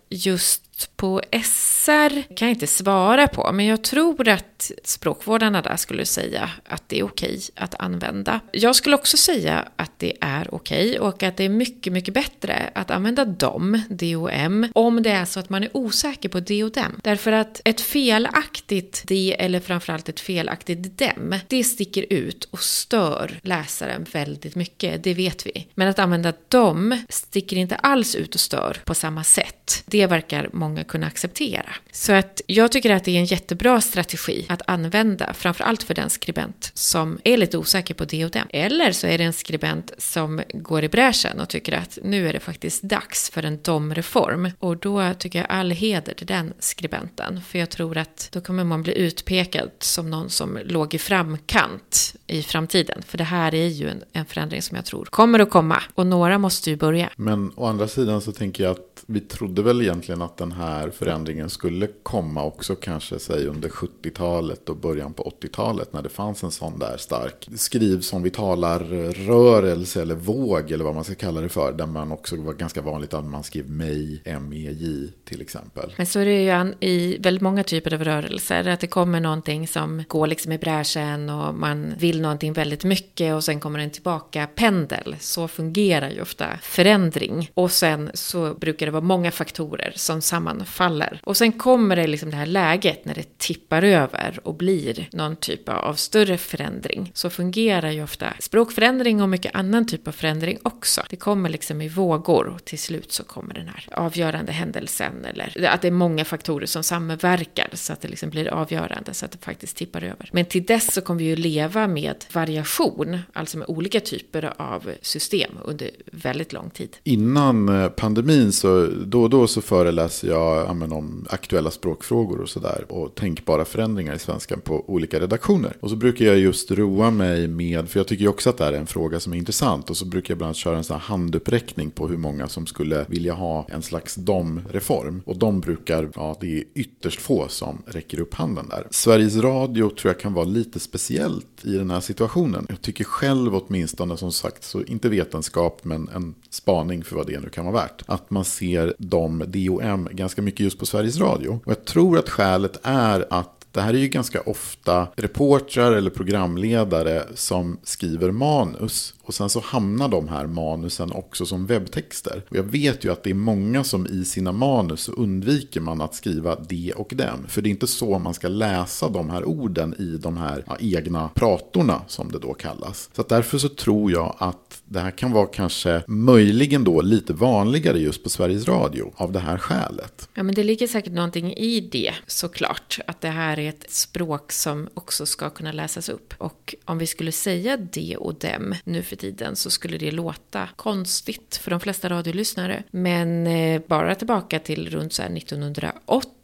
just 0.10 0.90
på 0.96 1.22
SR 1.44 2.36
kan 2.36 2.48
jag 2.48 2.56
inte 2.56 2.68
svara 2.68 3.28
på, 3.28 3.52
men 3.52 3.66
jag 3.66 3.84
tror 3.84 4.28
att 4.28 4.59
språkvårdarna 4.84 5.62
där 5.62 5.76
skulle 5.76 6.06
säga 6.06 6.50
att 6.66 6.90
det 6.90 7.00
är 7.00 7.04
okej 7.04 7.42
att 7.56 7.76
använda. 7.80 8.40
Jag 8.52 8.76
skulle 8.76 8.96
också 8.96 9.18
säga 9.18 9.68
att 9.76 9.92
det 9.98 10.14
är 10.22 10.54
okej 10.54 11.00
och 11.00 11.24
att 11.24 11.38
det 11.38 11.44
är 11.44 11.50
mycket, 11.50 11.94
mycket 11.94 12.14
bättre 12.14 12.70
att 12.76 12.92
använda 12.92 13.26
dom, 13.26 13.82
DOM, 13.90 14.68
om 14.74 15.04
det 15.04 15.10
är 15.10 15.26
så 15.26 15.40
att 15.40 15.50
man 15.50 15.64
är 15.64 15.70
osäker 15.78 16.30
på 16.30 16.40
D 16.40 16.64
och 16.64 16.72
dem. 16.72 17.00
Därför 17.04 17.32
att 17.32 17.62
ett 17.66 17.82
felaktigt 17.82 19.04
D 19.08 19.36
eller 19.40 19.60
framförallt 19.60 20.10
ett 20.10 20.20
felaktigt 20.20 20.98
dem, 20.98 21.40
det 21.48 21.64
sticker 21.64 22.06
ut 22.10 22.44
och 22.44 22.60
stör 22.60 23.40
läsaren 23.44 24.06
väldigt 24.12 24.56
mycket, 24.56 25.04
det 25.04 25.14
vet 25.14 25.48
vi. 25.48 25.68
Men 25.76 25.88
att 25.88 26.00
använda 26.00 26.34
dom 26.48 27.04
sticker 27.10 27.58
inte 27.58 27.76
alls 27.76 28.16
ut 28.16 28.36
och 28.36 28.42
stör 28.42 28.78
på 28.86 28.96
samma 28.96 29.24
sätt. 29.24 29.84
Det 29.86 30.06
verkar 30.06 30.50
många 30.54 30.84
kunna 30.84 31.08
acceptera. 31.08 31.76
Så 31.92 32.14
att 32.14 32.42
jag 32.48 32.72
tycker 32.72 32.90
att 32.90 33.04
det 33.04 33.12
är 33.12 33.20
en 33.20 33.26
jättebra 33.26 33.82
strategi 33.82 34.46
att 34.50 34.62
använda, 34.66 35.34
framförallt 35.34 35.84
för 35.84 35.94
den 35.94 36.10
skribent 36.10 36.72
som 36.74 37.20
är 37.24 37.38
lite 37.38 37.58
osäker 37.58 37.94
på 37.94 38.06
det 38.06 38.26
och 38.26 38.32
den. 38.32 38.48
Eller 38.50 38.92
så 38.92 39.08
är 39.08 39.18
det 39.18 39.24
en 39.24 39.34
skribent 39.34 39.92
som 39.98 40.42
går 40.54 40.84
i 40.84 40.90
bräschen 40.90 41.40
och 41.40 41.50
tycker 41.50 41.74
att 41.74 41.98
nu 42.04 42.30
är 42.30 42.34
det 42.34 42.40
faktiskt 42.40 42.84
dags 42.84 43.30
för 43.30 43.44
en 43.44 43.60
domreform. 43.62 44.52
Och 44.60 44.78
då 44.78 45.14
tycker 45.20 45.40
jag 45.40 45.48
all 45.50 45.72
heder 45.72 46.14
till 46.14 46.28
den 46.28 46.54
skribenten. 46.60 47.42
För 47.42 47.60
jag 47.60 47.70
tror 47.70 47.98
att 47.98 48.30
då 48.32 48.42
kommer 48.42 48.64
man 48.64 48.84
bli 48.84 48.98
utpekad 48.98 49.70
som 49.80 50.10
någon 50.10 50.30
som 50.30 50.60
låg 50.66 50.94
i 50.94 50.98
framkant 50.98 52.16
i 52.28 52.44
framtiden. 52.44 53.02
För 53.08 53.18
det 53.18 53.24
här 53.24 53.56
är 53.56 53.68
ju 53.68 53.90
en, 53.90 54.04
en 54.14 54.26
förändring 54.26 54.62
som 54.62 54.76
jag 54.76 54.86
tror 54.86 55.06
kommer 55.06 55.40
att 55.40 55.50
komma. 55.50 55.84
Och 55.96 56.08
några 56.08 56.38
måste 56.38 56.70
ju 56.70 56.76
börja. 56.76 57.10
Men 57.16 57.52
å 57.56 57.66
andra 57.66 57.88
sidan 57.88 58.22
så 58.22 58.32
tänker 58.32 58.64
jag 58.64 58.72
att 58.72 58.89
vi 59.06 59.20
trodde 59.20 59.62
väl 59.62 59.82
egentligen 59.82 60.22
att 60.22 60.38
den 60.38 60.52
här 60.52 60.90
förändringen 60.90 61.50
skulle 61.50 61.88
komma 62.04 62.44
också 62.44 62.76
kanske 62.76 63.20
säg 63.20 63.48
under 63.48 63.70
70-talet 63.70 64.70
och 64.70 64.78
början 64.78 65.14
på 65.14 65.34
80-talet 65.42 65.94
när 65.94 66.02
det 66.02 66.10
fanns 66.10 66.44
en 66.44 66.52
sån 66.52 66.80
där 66.80 66.98
stark 66.98 67.50
skriv 67.56 68.02
som 68.02 68.24
vi 68.24 68.30
talar 68.30 68.80
rörelse 69.14 70.02
eller 70.02 70.16
våg 70.16 70.72
eller 70.72 70.86
vad 70.86 70.96
man 70.96 71.04
ska 71.04 71.16
kalla 71.16 71.42
det 71.42 71.50
för. 71.50 71.72
Där 71.72 71.86
man 71.86 72.12
också 72.12 72.36
var 72.36 72.54
ganska 72.54 72.82
vanligt 72.82 73.14
att 73.14 73.26
man 73.26 73.44
skrev 73.44 73.70
mig, 73.70 74.22
M-E-J 74.26 75.12
till 75.26 75.42
exempel. 75.42 75.94
Men 75.98 76.06
så 76.06 76.20
är 76.20 76.26
det 76.26 76.42
ju 76.42 76.74
i 76.90 77.18
väldigt 77.20 77.42
många 77.42 77.64
typer 77.64 77.94
av 77.94 78.04
rörelser. 78.04 78.68
Att 78.68 78.80
det 78.80 78.88
kommer 78.88 79.20
någonting 79.20 79.68
som 79.68 80.04
går 80.08 80.28
liksom 80.28 80.52
i 80.52 80.58
bräschen 80.58 81.30
och 81.30 81.56
man 81.56 81.94
vill 82.00 82.22
någonting 82.22 82.54
väldigt 82.54 82.84
mycket 82.84 83.36
och 83.36 83.44
sen 83.44 83.60
kommer 83.60 83.80
den 83.80 83.90
tillbaka 83.90 84.48
pendel. 84.56 85.16
Så 85.20 85.48
fungerar 85.48 86.10
ju 86.10 86.22
ofta 86.22 86.46
förändring. 86.62 87.52
Och 87.54 87.72
sen 87.72 88.12
så 88.14 88.54
brukar 88.54 88.88
det 88.90 88.94
vara 88.94 89.04
många 89.04 89.32
faktorer 89.32 89.94
som 89.96 90.22
sammanfaller. 90.22 91.20
Och 91.24 91.38
sen 91.38 91.52
kommer 91.52 91.96
det 91.96 92.08
liksom 92.08 92.30
det 92.30 92.38
här 92.38 92.46
läget 92.46 93.06
när 93.06 93.16
det 93.16 93.38
tippar 93.38 93.84
över 93.84 94.40
och 94.44 94.56
blir 94.56 95.10
någon 95.12 95.36
typ 95.36 95.70
av 95.70 95.94
större 95.94 96.38
förändring. 96.38 97.12
Så 97.14 97.30
fungerar 97.30 97.92
ju 97.92 98.04
ofta 98.04 98.34
språkförändring 98.40 99.22
och 99.22 99.30
mycket 99.30 99.56
annan 99.56 99.88
typ 99.88 100.08
av 100.08 100.12
förändring 100.12 100.58
också. 100.64 101.02
Det 101.10 101.16
kommer 101.16 101.50
liksom 101.50 101.82
i 101.82 101.90
vågor 101.90 102.48
och 102.48 102.66
till 102.66 102.80
slut 102.80 103.12
så 103.12 103.24
kommer 103.24 103.54
den 103.54 103.68
här 103.68 103.88
avgörande 103.92 104.52
händelsen 104.52 105.26
eller 105.26 105.68
att 105.68 105.82
det 105.82 105.88
är 105.88 105.92
många 105.92 106.26
faktorer 106.26 106.66
som 106.66 106.84
samverkar 106.84 107.70
så 107.74 107.94
att 107.94 108.02
det 108.02 108.08
liksom 108.08 108.30
blir 108.30 108.48
avgörande 108.48 109.14
så 109.14 109.26
att 109.26 109.32
det 109.32 109.38
faktiskt 109.38 109.78
tippar 109.78 110.04
över. 110.04 110.30
Men 110.32 110.46
till 110.46 110.66
dess 110.66 110.94
så 110.94 111.02
kommer 111.02 111.20
vi 111.20 111.26
ju 111.26 111.36
leva 111.36 111.88
med 111.88 112.26
variation, 112.34 113.20
alltså 113.34 113.58
med 113.58 113.70
olika 113.70 114.00
typer 114.00 114.54
av 114.58 114.92
system 115.02 115.52
under 115.66 115.90
väldigt 116.12 116.54
lång 116.54 116.70
tid. 116.70 116.98
Innan 117.04 117.70
eh, 117.70 117.90
pandemin 117.90 118.52
så 118.52 118.79
då 118.88 119.24
och 119.24 119.30
då 119.30 119.48
så 119.48 119.62
föreläser 119.62 120.28
jag 120.28 120.76
men, 120.76 120.92
om 120.92 121.26
aktuella 121.30 121.72
språkfrågor 121.72 122.42
och 122.42 122.50
sådär. 122.50 122.86
Och 122.90 123.16
tänkbara 123.16 123.66
förändringar 123.66 124.16
i 124.16 124.20
svenskan 124.20 124.62
på 124.62 124.90
olika 124.90 125.20
redaktioner. 125.20 125.78
Och 125.80 125.90
så 125.90 125.96
brukar 125.96 126.26
jag 126.26 126.40
just 126.40 126.72
roa 126.72 127.12
mig 127.12 127.48
med, 127.48 127.90
för 127.90 128.00
jag 128.00 128.08
tycker 128.08 128.22
ju 128.24 128.30
också 128.30 128.50
att 128.50 128.58
det 128.58 128.64
här 128.64 128.74
är 128.74 128.78
en 128.78 128.88
fråga 128.88 129.20
som 129.20 129.34
är 129.34 129.38
intressant. 129.38 129.90
Och 129.90 129.98
så 129.98 130.06
brukar 130.06 130.32
jag 130.32 130.38
bland 130.38 130.48
annat 130.48 130.58
köra 130.58 130.78
en 130.78 130.84
sån 130.84 130.94
här 130.94 131.04
handuppräckning 131.04 131.92
på 131.92 132.08
hur 132.08 132.18
många 132.18 132.48
som 132.48 132.66
skulle 132.66 133.06
vilja 133.10 133.34
ha 133.34 133.68
en 133.70 133.82
slags 133.82 134.16
dom-reform. 134.16 135.22
Och 135.26 135.38
de 135.38 135.60
brukar, 135.60 136.10
ja 136.16 136.38
det 136.42 136.58
är 136.58 136.64
ytterst 136.76 137.22
få 137.22 137.48
som 137.48 137.82
räcker 137.86 138.20
upp 138.20 138.34
handen 138.34 138.70
där. 138.70 138.88
Sveriges 138.92 139.36
Radio 139.36 139.90
tror 139.90 140.14
jag 140.14 140.20
kan 140.20 140.34
vara 140.34 140.46
lite 140.46 140.80
speciellt 140.80 141.59
i 141.66 141.78
den 141.78 141.92
här 141.92 142.00
situationen. 142.00 142.66
Jag 142.70 142.82
tycker 142.82 143.04
själv 143.04 143.56
åtminstone 143.56 144.18
som 144.18 144.32
sagt, 144.32 144.64
så 144.64 144.84
inte 144.84 145.10
vetenskap 145.10 145.80
men 145.84 146.10
en 146.10 146.36
spaning 146.50 147.04
för 147.04 147.16
vad 147.16 147.28
det 147.28 147.40
nu 147.40 147.50
kan 147.50 147.66
vara 147.66 147.76
värt. 147.76 148.02
Att 148.06 148.30
man 148.30 148.46
ser 148.46 148.94
de 148.98 149.44
DOM 149.48 150.08
ganska 150.12 150.42
mycket 150.42 150.60
just 150.60 150.80
på 150.80 150.86
Sveriges 150.86 151.18
Radio. 151.18 151.60
Och 151.66 151.72
jag 151.72 151.86
tror 151.86 152.18
att 152.18 152.30
skälet 152.30 152.80
är 152.84 153.26
att 153.30 153.59
det 153.72 153.82
här 153.82 153.94
är 153.94 153.98
ju 153.98 154.08
ganska 154.08 154.42
ofta 154.42 155.08
reportrar 155.16 155.92
eller 155.92 156.10
programledare 156.10 157.24
som 157.36 157.80
skriver 157.84 158.32
manus. 158.32 159.14
Och 159.24 159.34
sen 159.34 159.50
så 159.50 159.60
hamnar 159.60 160.10
de 160.10 160.28
här 160.28 160.48
manusen 160.48 161.12
också 161.12 161.46
som 161.46 161.66
webbtexter. 161.66 162.44
Och 162.50 162.56
jag 162.56 162.64
vet 162.64 163.06
ju 163.06 163.12
att 163.12 163.24
det 163.24 163.30
är 163.30 163.34
många 163.34 163.84
som 163.84 164.08
i 164.08 164.26
sina 164.26 164.52
manus 164.52 165.10
undviker 165.10 165.82
man 165.82 166.02
att 166.02 166.16
skriva 166.16 166.56
det 166.70 166.94
och 166.96 167.14
dem. 167.16 167.46
För 167.48 167.62
det 167.62 167.70
är 167.70 167.72
inte 167.72 167.88
så 167.88 168.20
man 168.20 168.34
ska 168.34 168.48
läsa 168.48 169.10
de 169.10 169.30
här 169.30 169.46
orden 169.46 169.96
i 170.00 170.18
de 170.18 170.38
här 170.38 170.64
ja, 170.68 170.78
egna 170.80 171.30
pratorna 171.36 172.02
som 172.08 172.32
det 172.32 172.40
då 172.40 172.54
kallas. 172.54 173.10
Så 173.16 173.24
därför 173.24 173.58
så 173.58 173.70
tror 173.70 174.12
jag 174.12 174.36
att 174.38 174.82
det 174.86 175.00
här 175.00 175.12
kan 175.12 175.32
vara 175.32 175.48
kanske 175.48 176.04
möjligen 176.08 176.84
då 176.84 177.02
lite 177.02 177.34
vanligare 177.34 178.00
just 178.00 178.24
på 178.24 178.30
Sveriges 178.30 178.68
Radio 178.68 179.12
av 179.16 179.32
det 179.32 179.40
här 179.40 179.58
skälet. 179.58 180.30
Ja 180.34 180.44
men 180.44 180.56
det 180.56 180.64
ligger 180.64 180.88
säkert 180.88 181.14
någonting 181.14 181.54
i 181.54 181.90
det 181.92 182.14
såklart. 182.28 183.00
Att 183.08 183.22
det 183.22 183.30
här 183.30 183.60
är 183.60 183.69
ett 183.70 183.92
språk 183.92 184.52
som 184.52 184.90
också 184.94 185.26
ska 185.26 185.50
kunna 185.50 185.72
läsas 185.72 186.10
upp. 186.10 186.34
Och 186.38 186.76
om 186.86 186.98
vi 186.98 187.08
skulle 187.08 187.32
säga 187.32 187.78
det 187.78 188.18
och 188.18 188.36
dem 188.36 188.76
nu 188.84 189.04
för 189.04 189.16
tiden 189.16 189.56
så 189.56 189.70
skulle 189.70 189.98
det 189.98 190.12
låta 190.12 190.70
konstigt 190.76 191.56
för 191.56 191.72
de 191.72 191.80
flesta 191.80 192.10
radiolyssnare. 192.10 192.84
Men 192.92 193.48
eh, 193.48 193.82
bara 193.88 194.16
tillbaka 194.16 194.60
till 194.60 194.90
runt 194.90 195.14
så 195.14 195.24
1980 195.24 196.39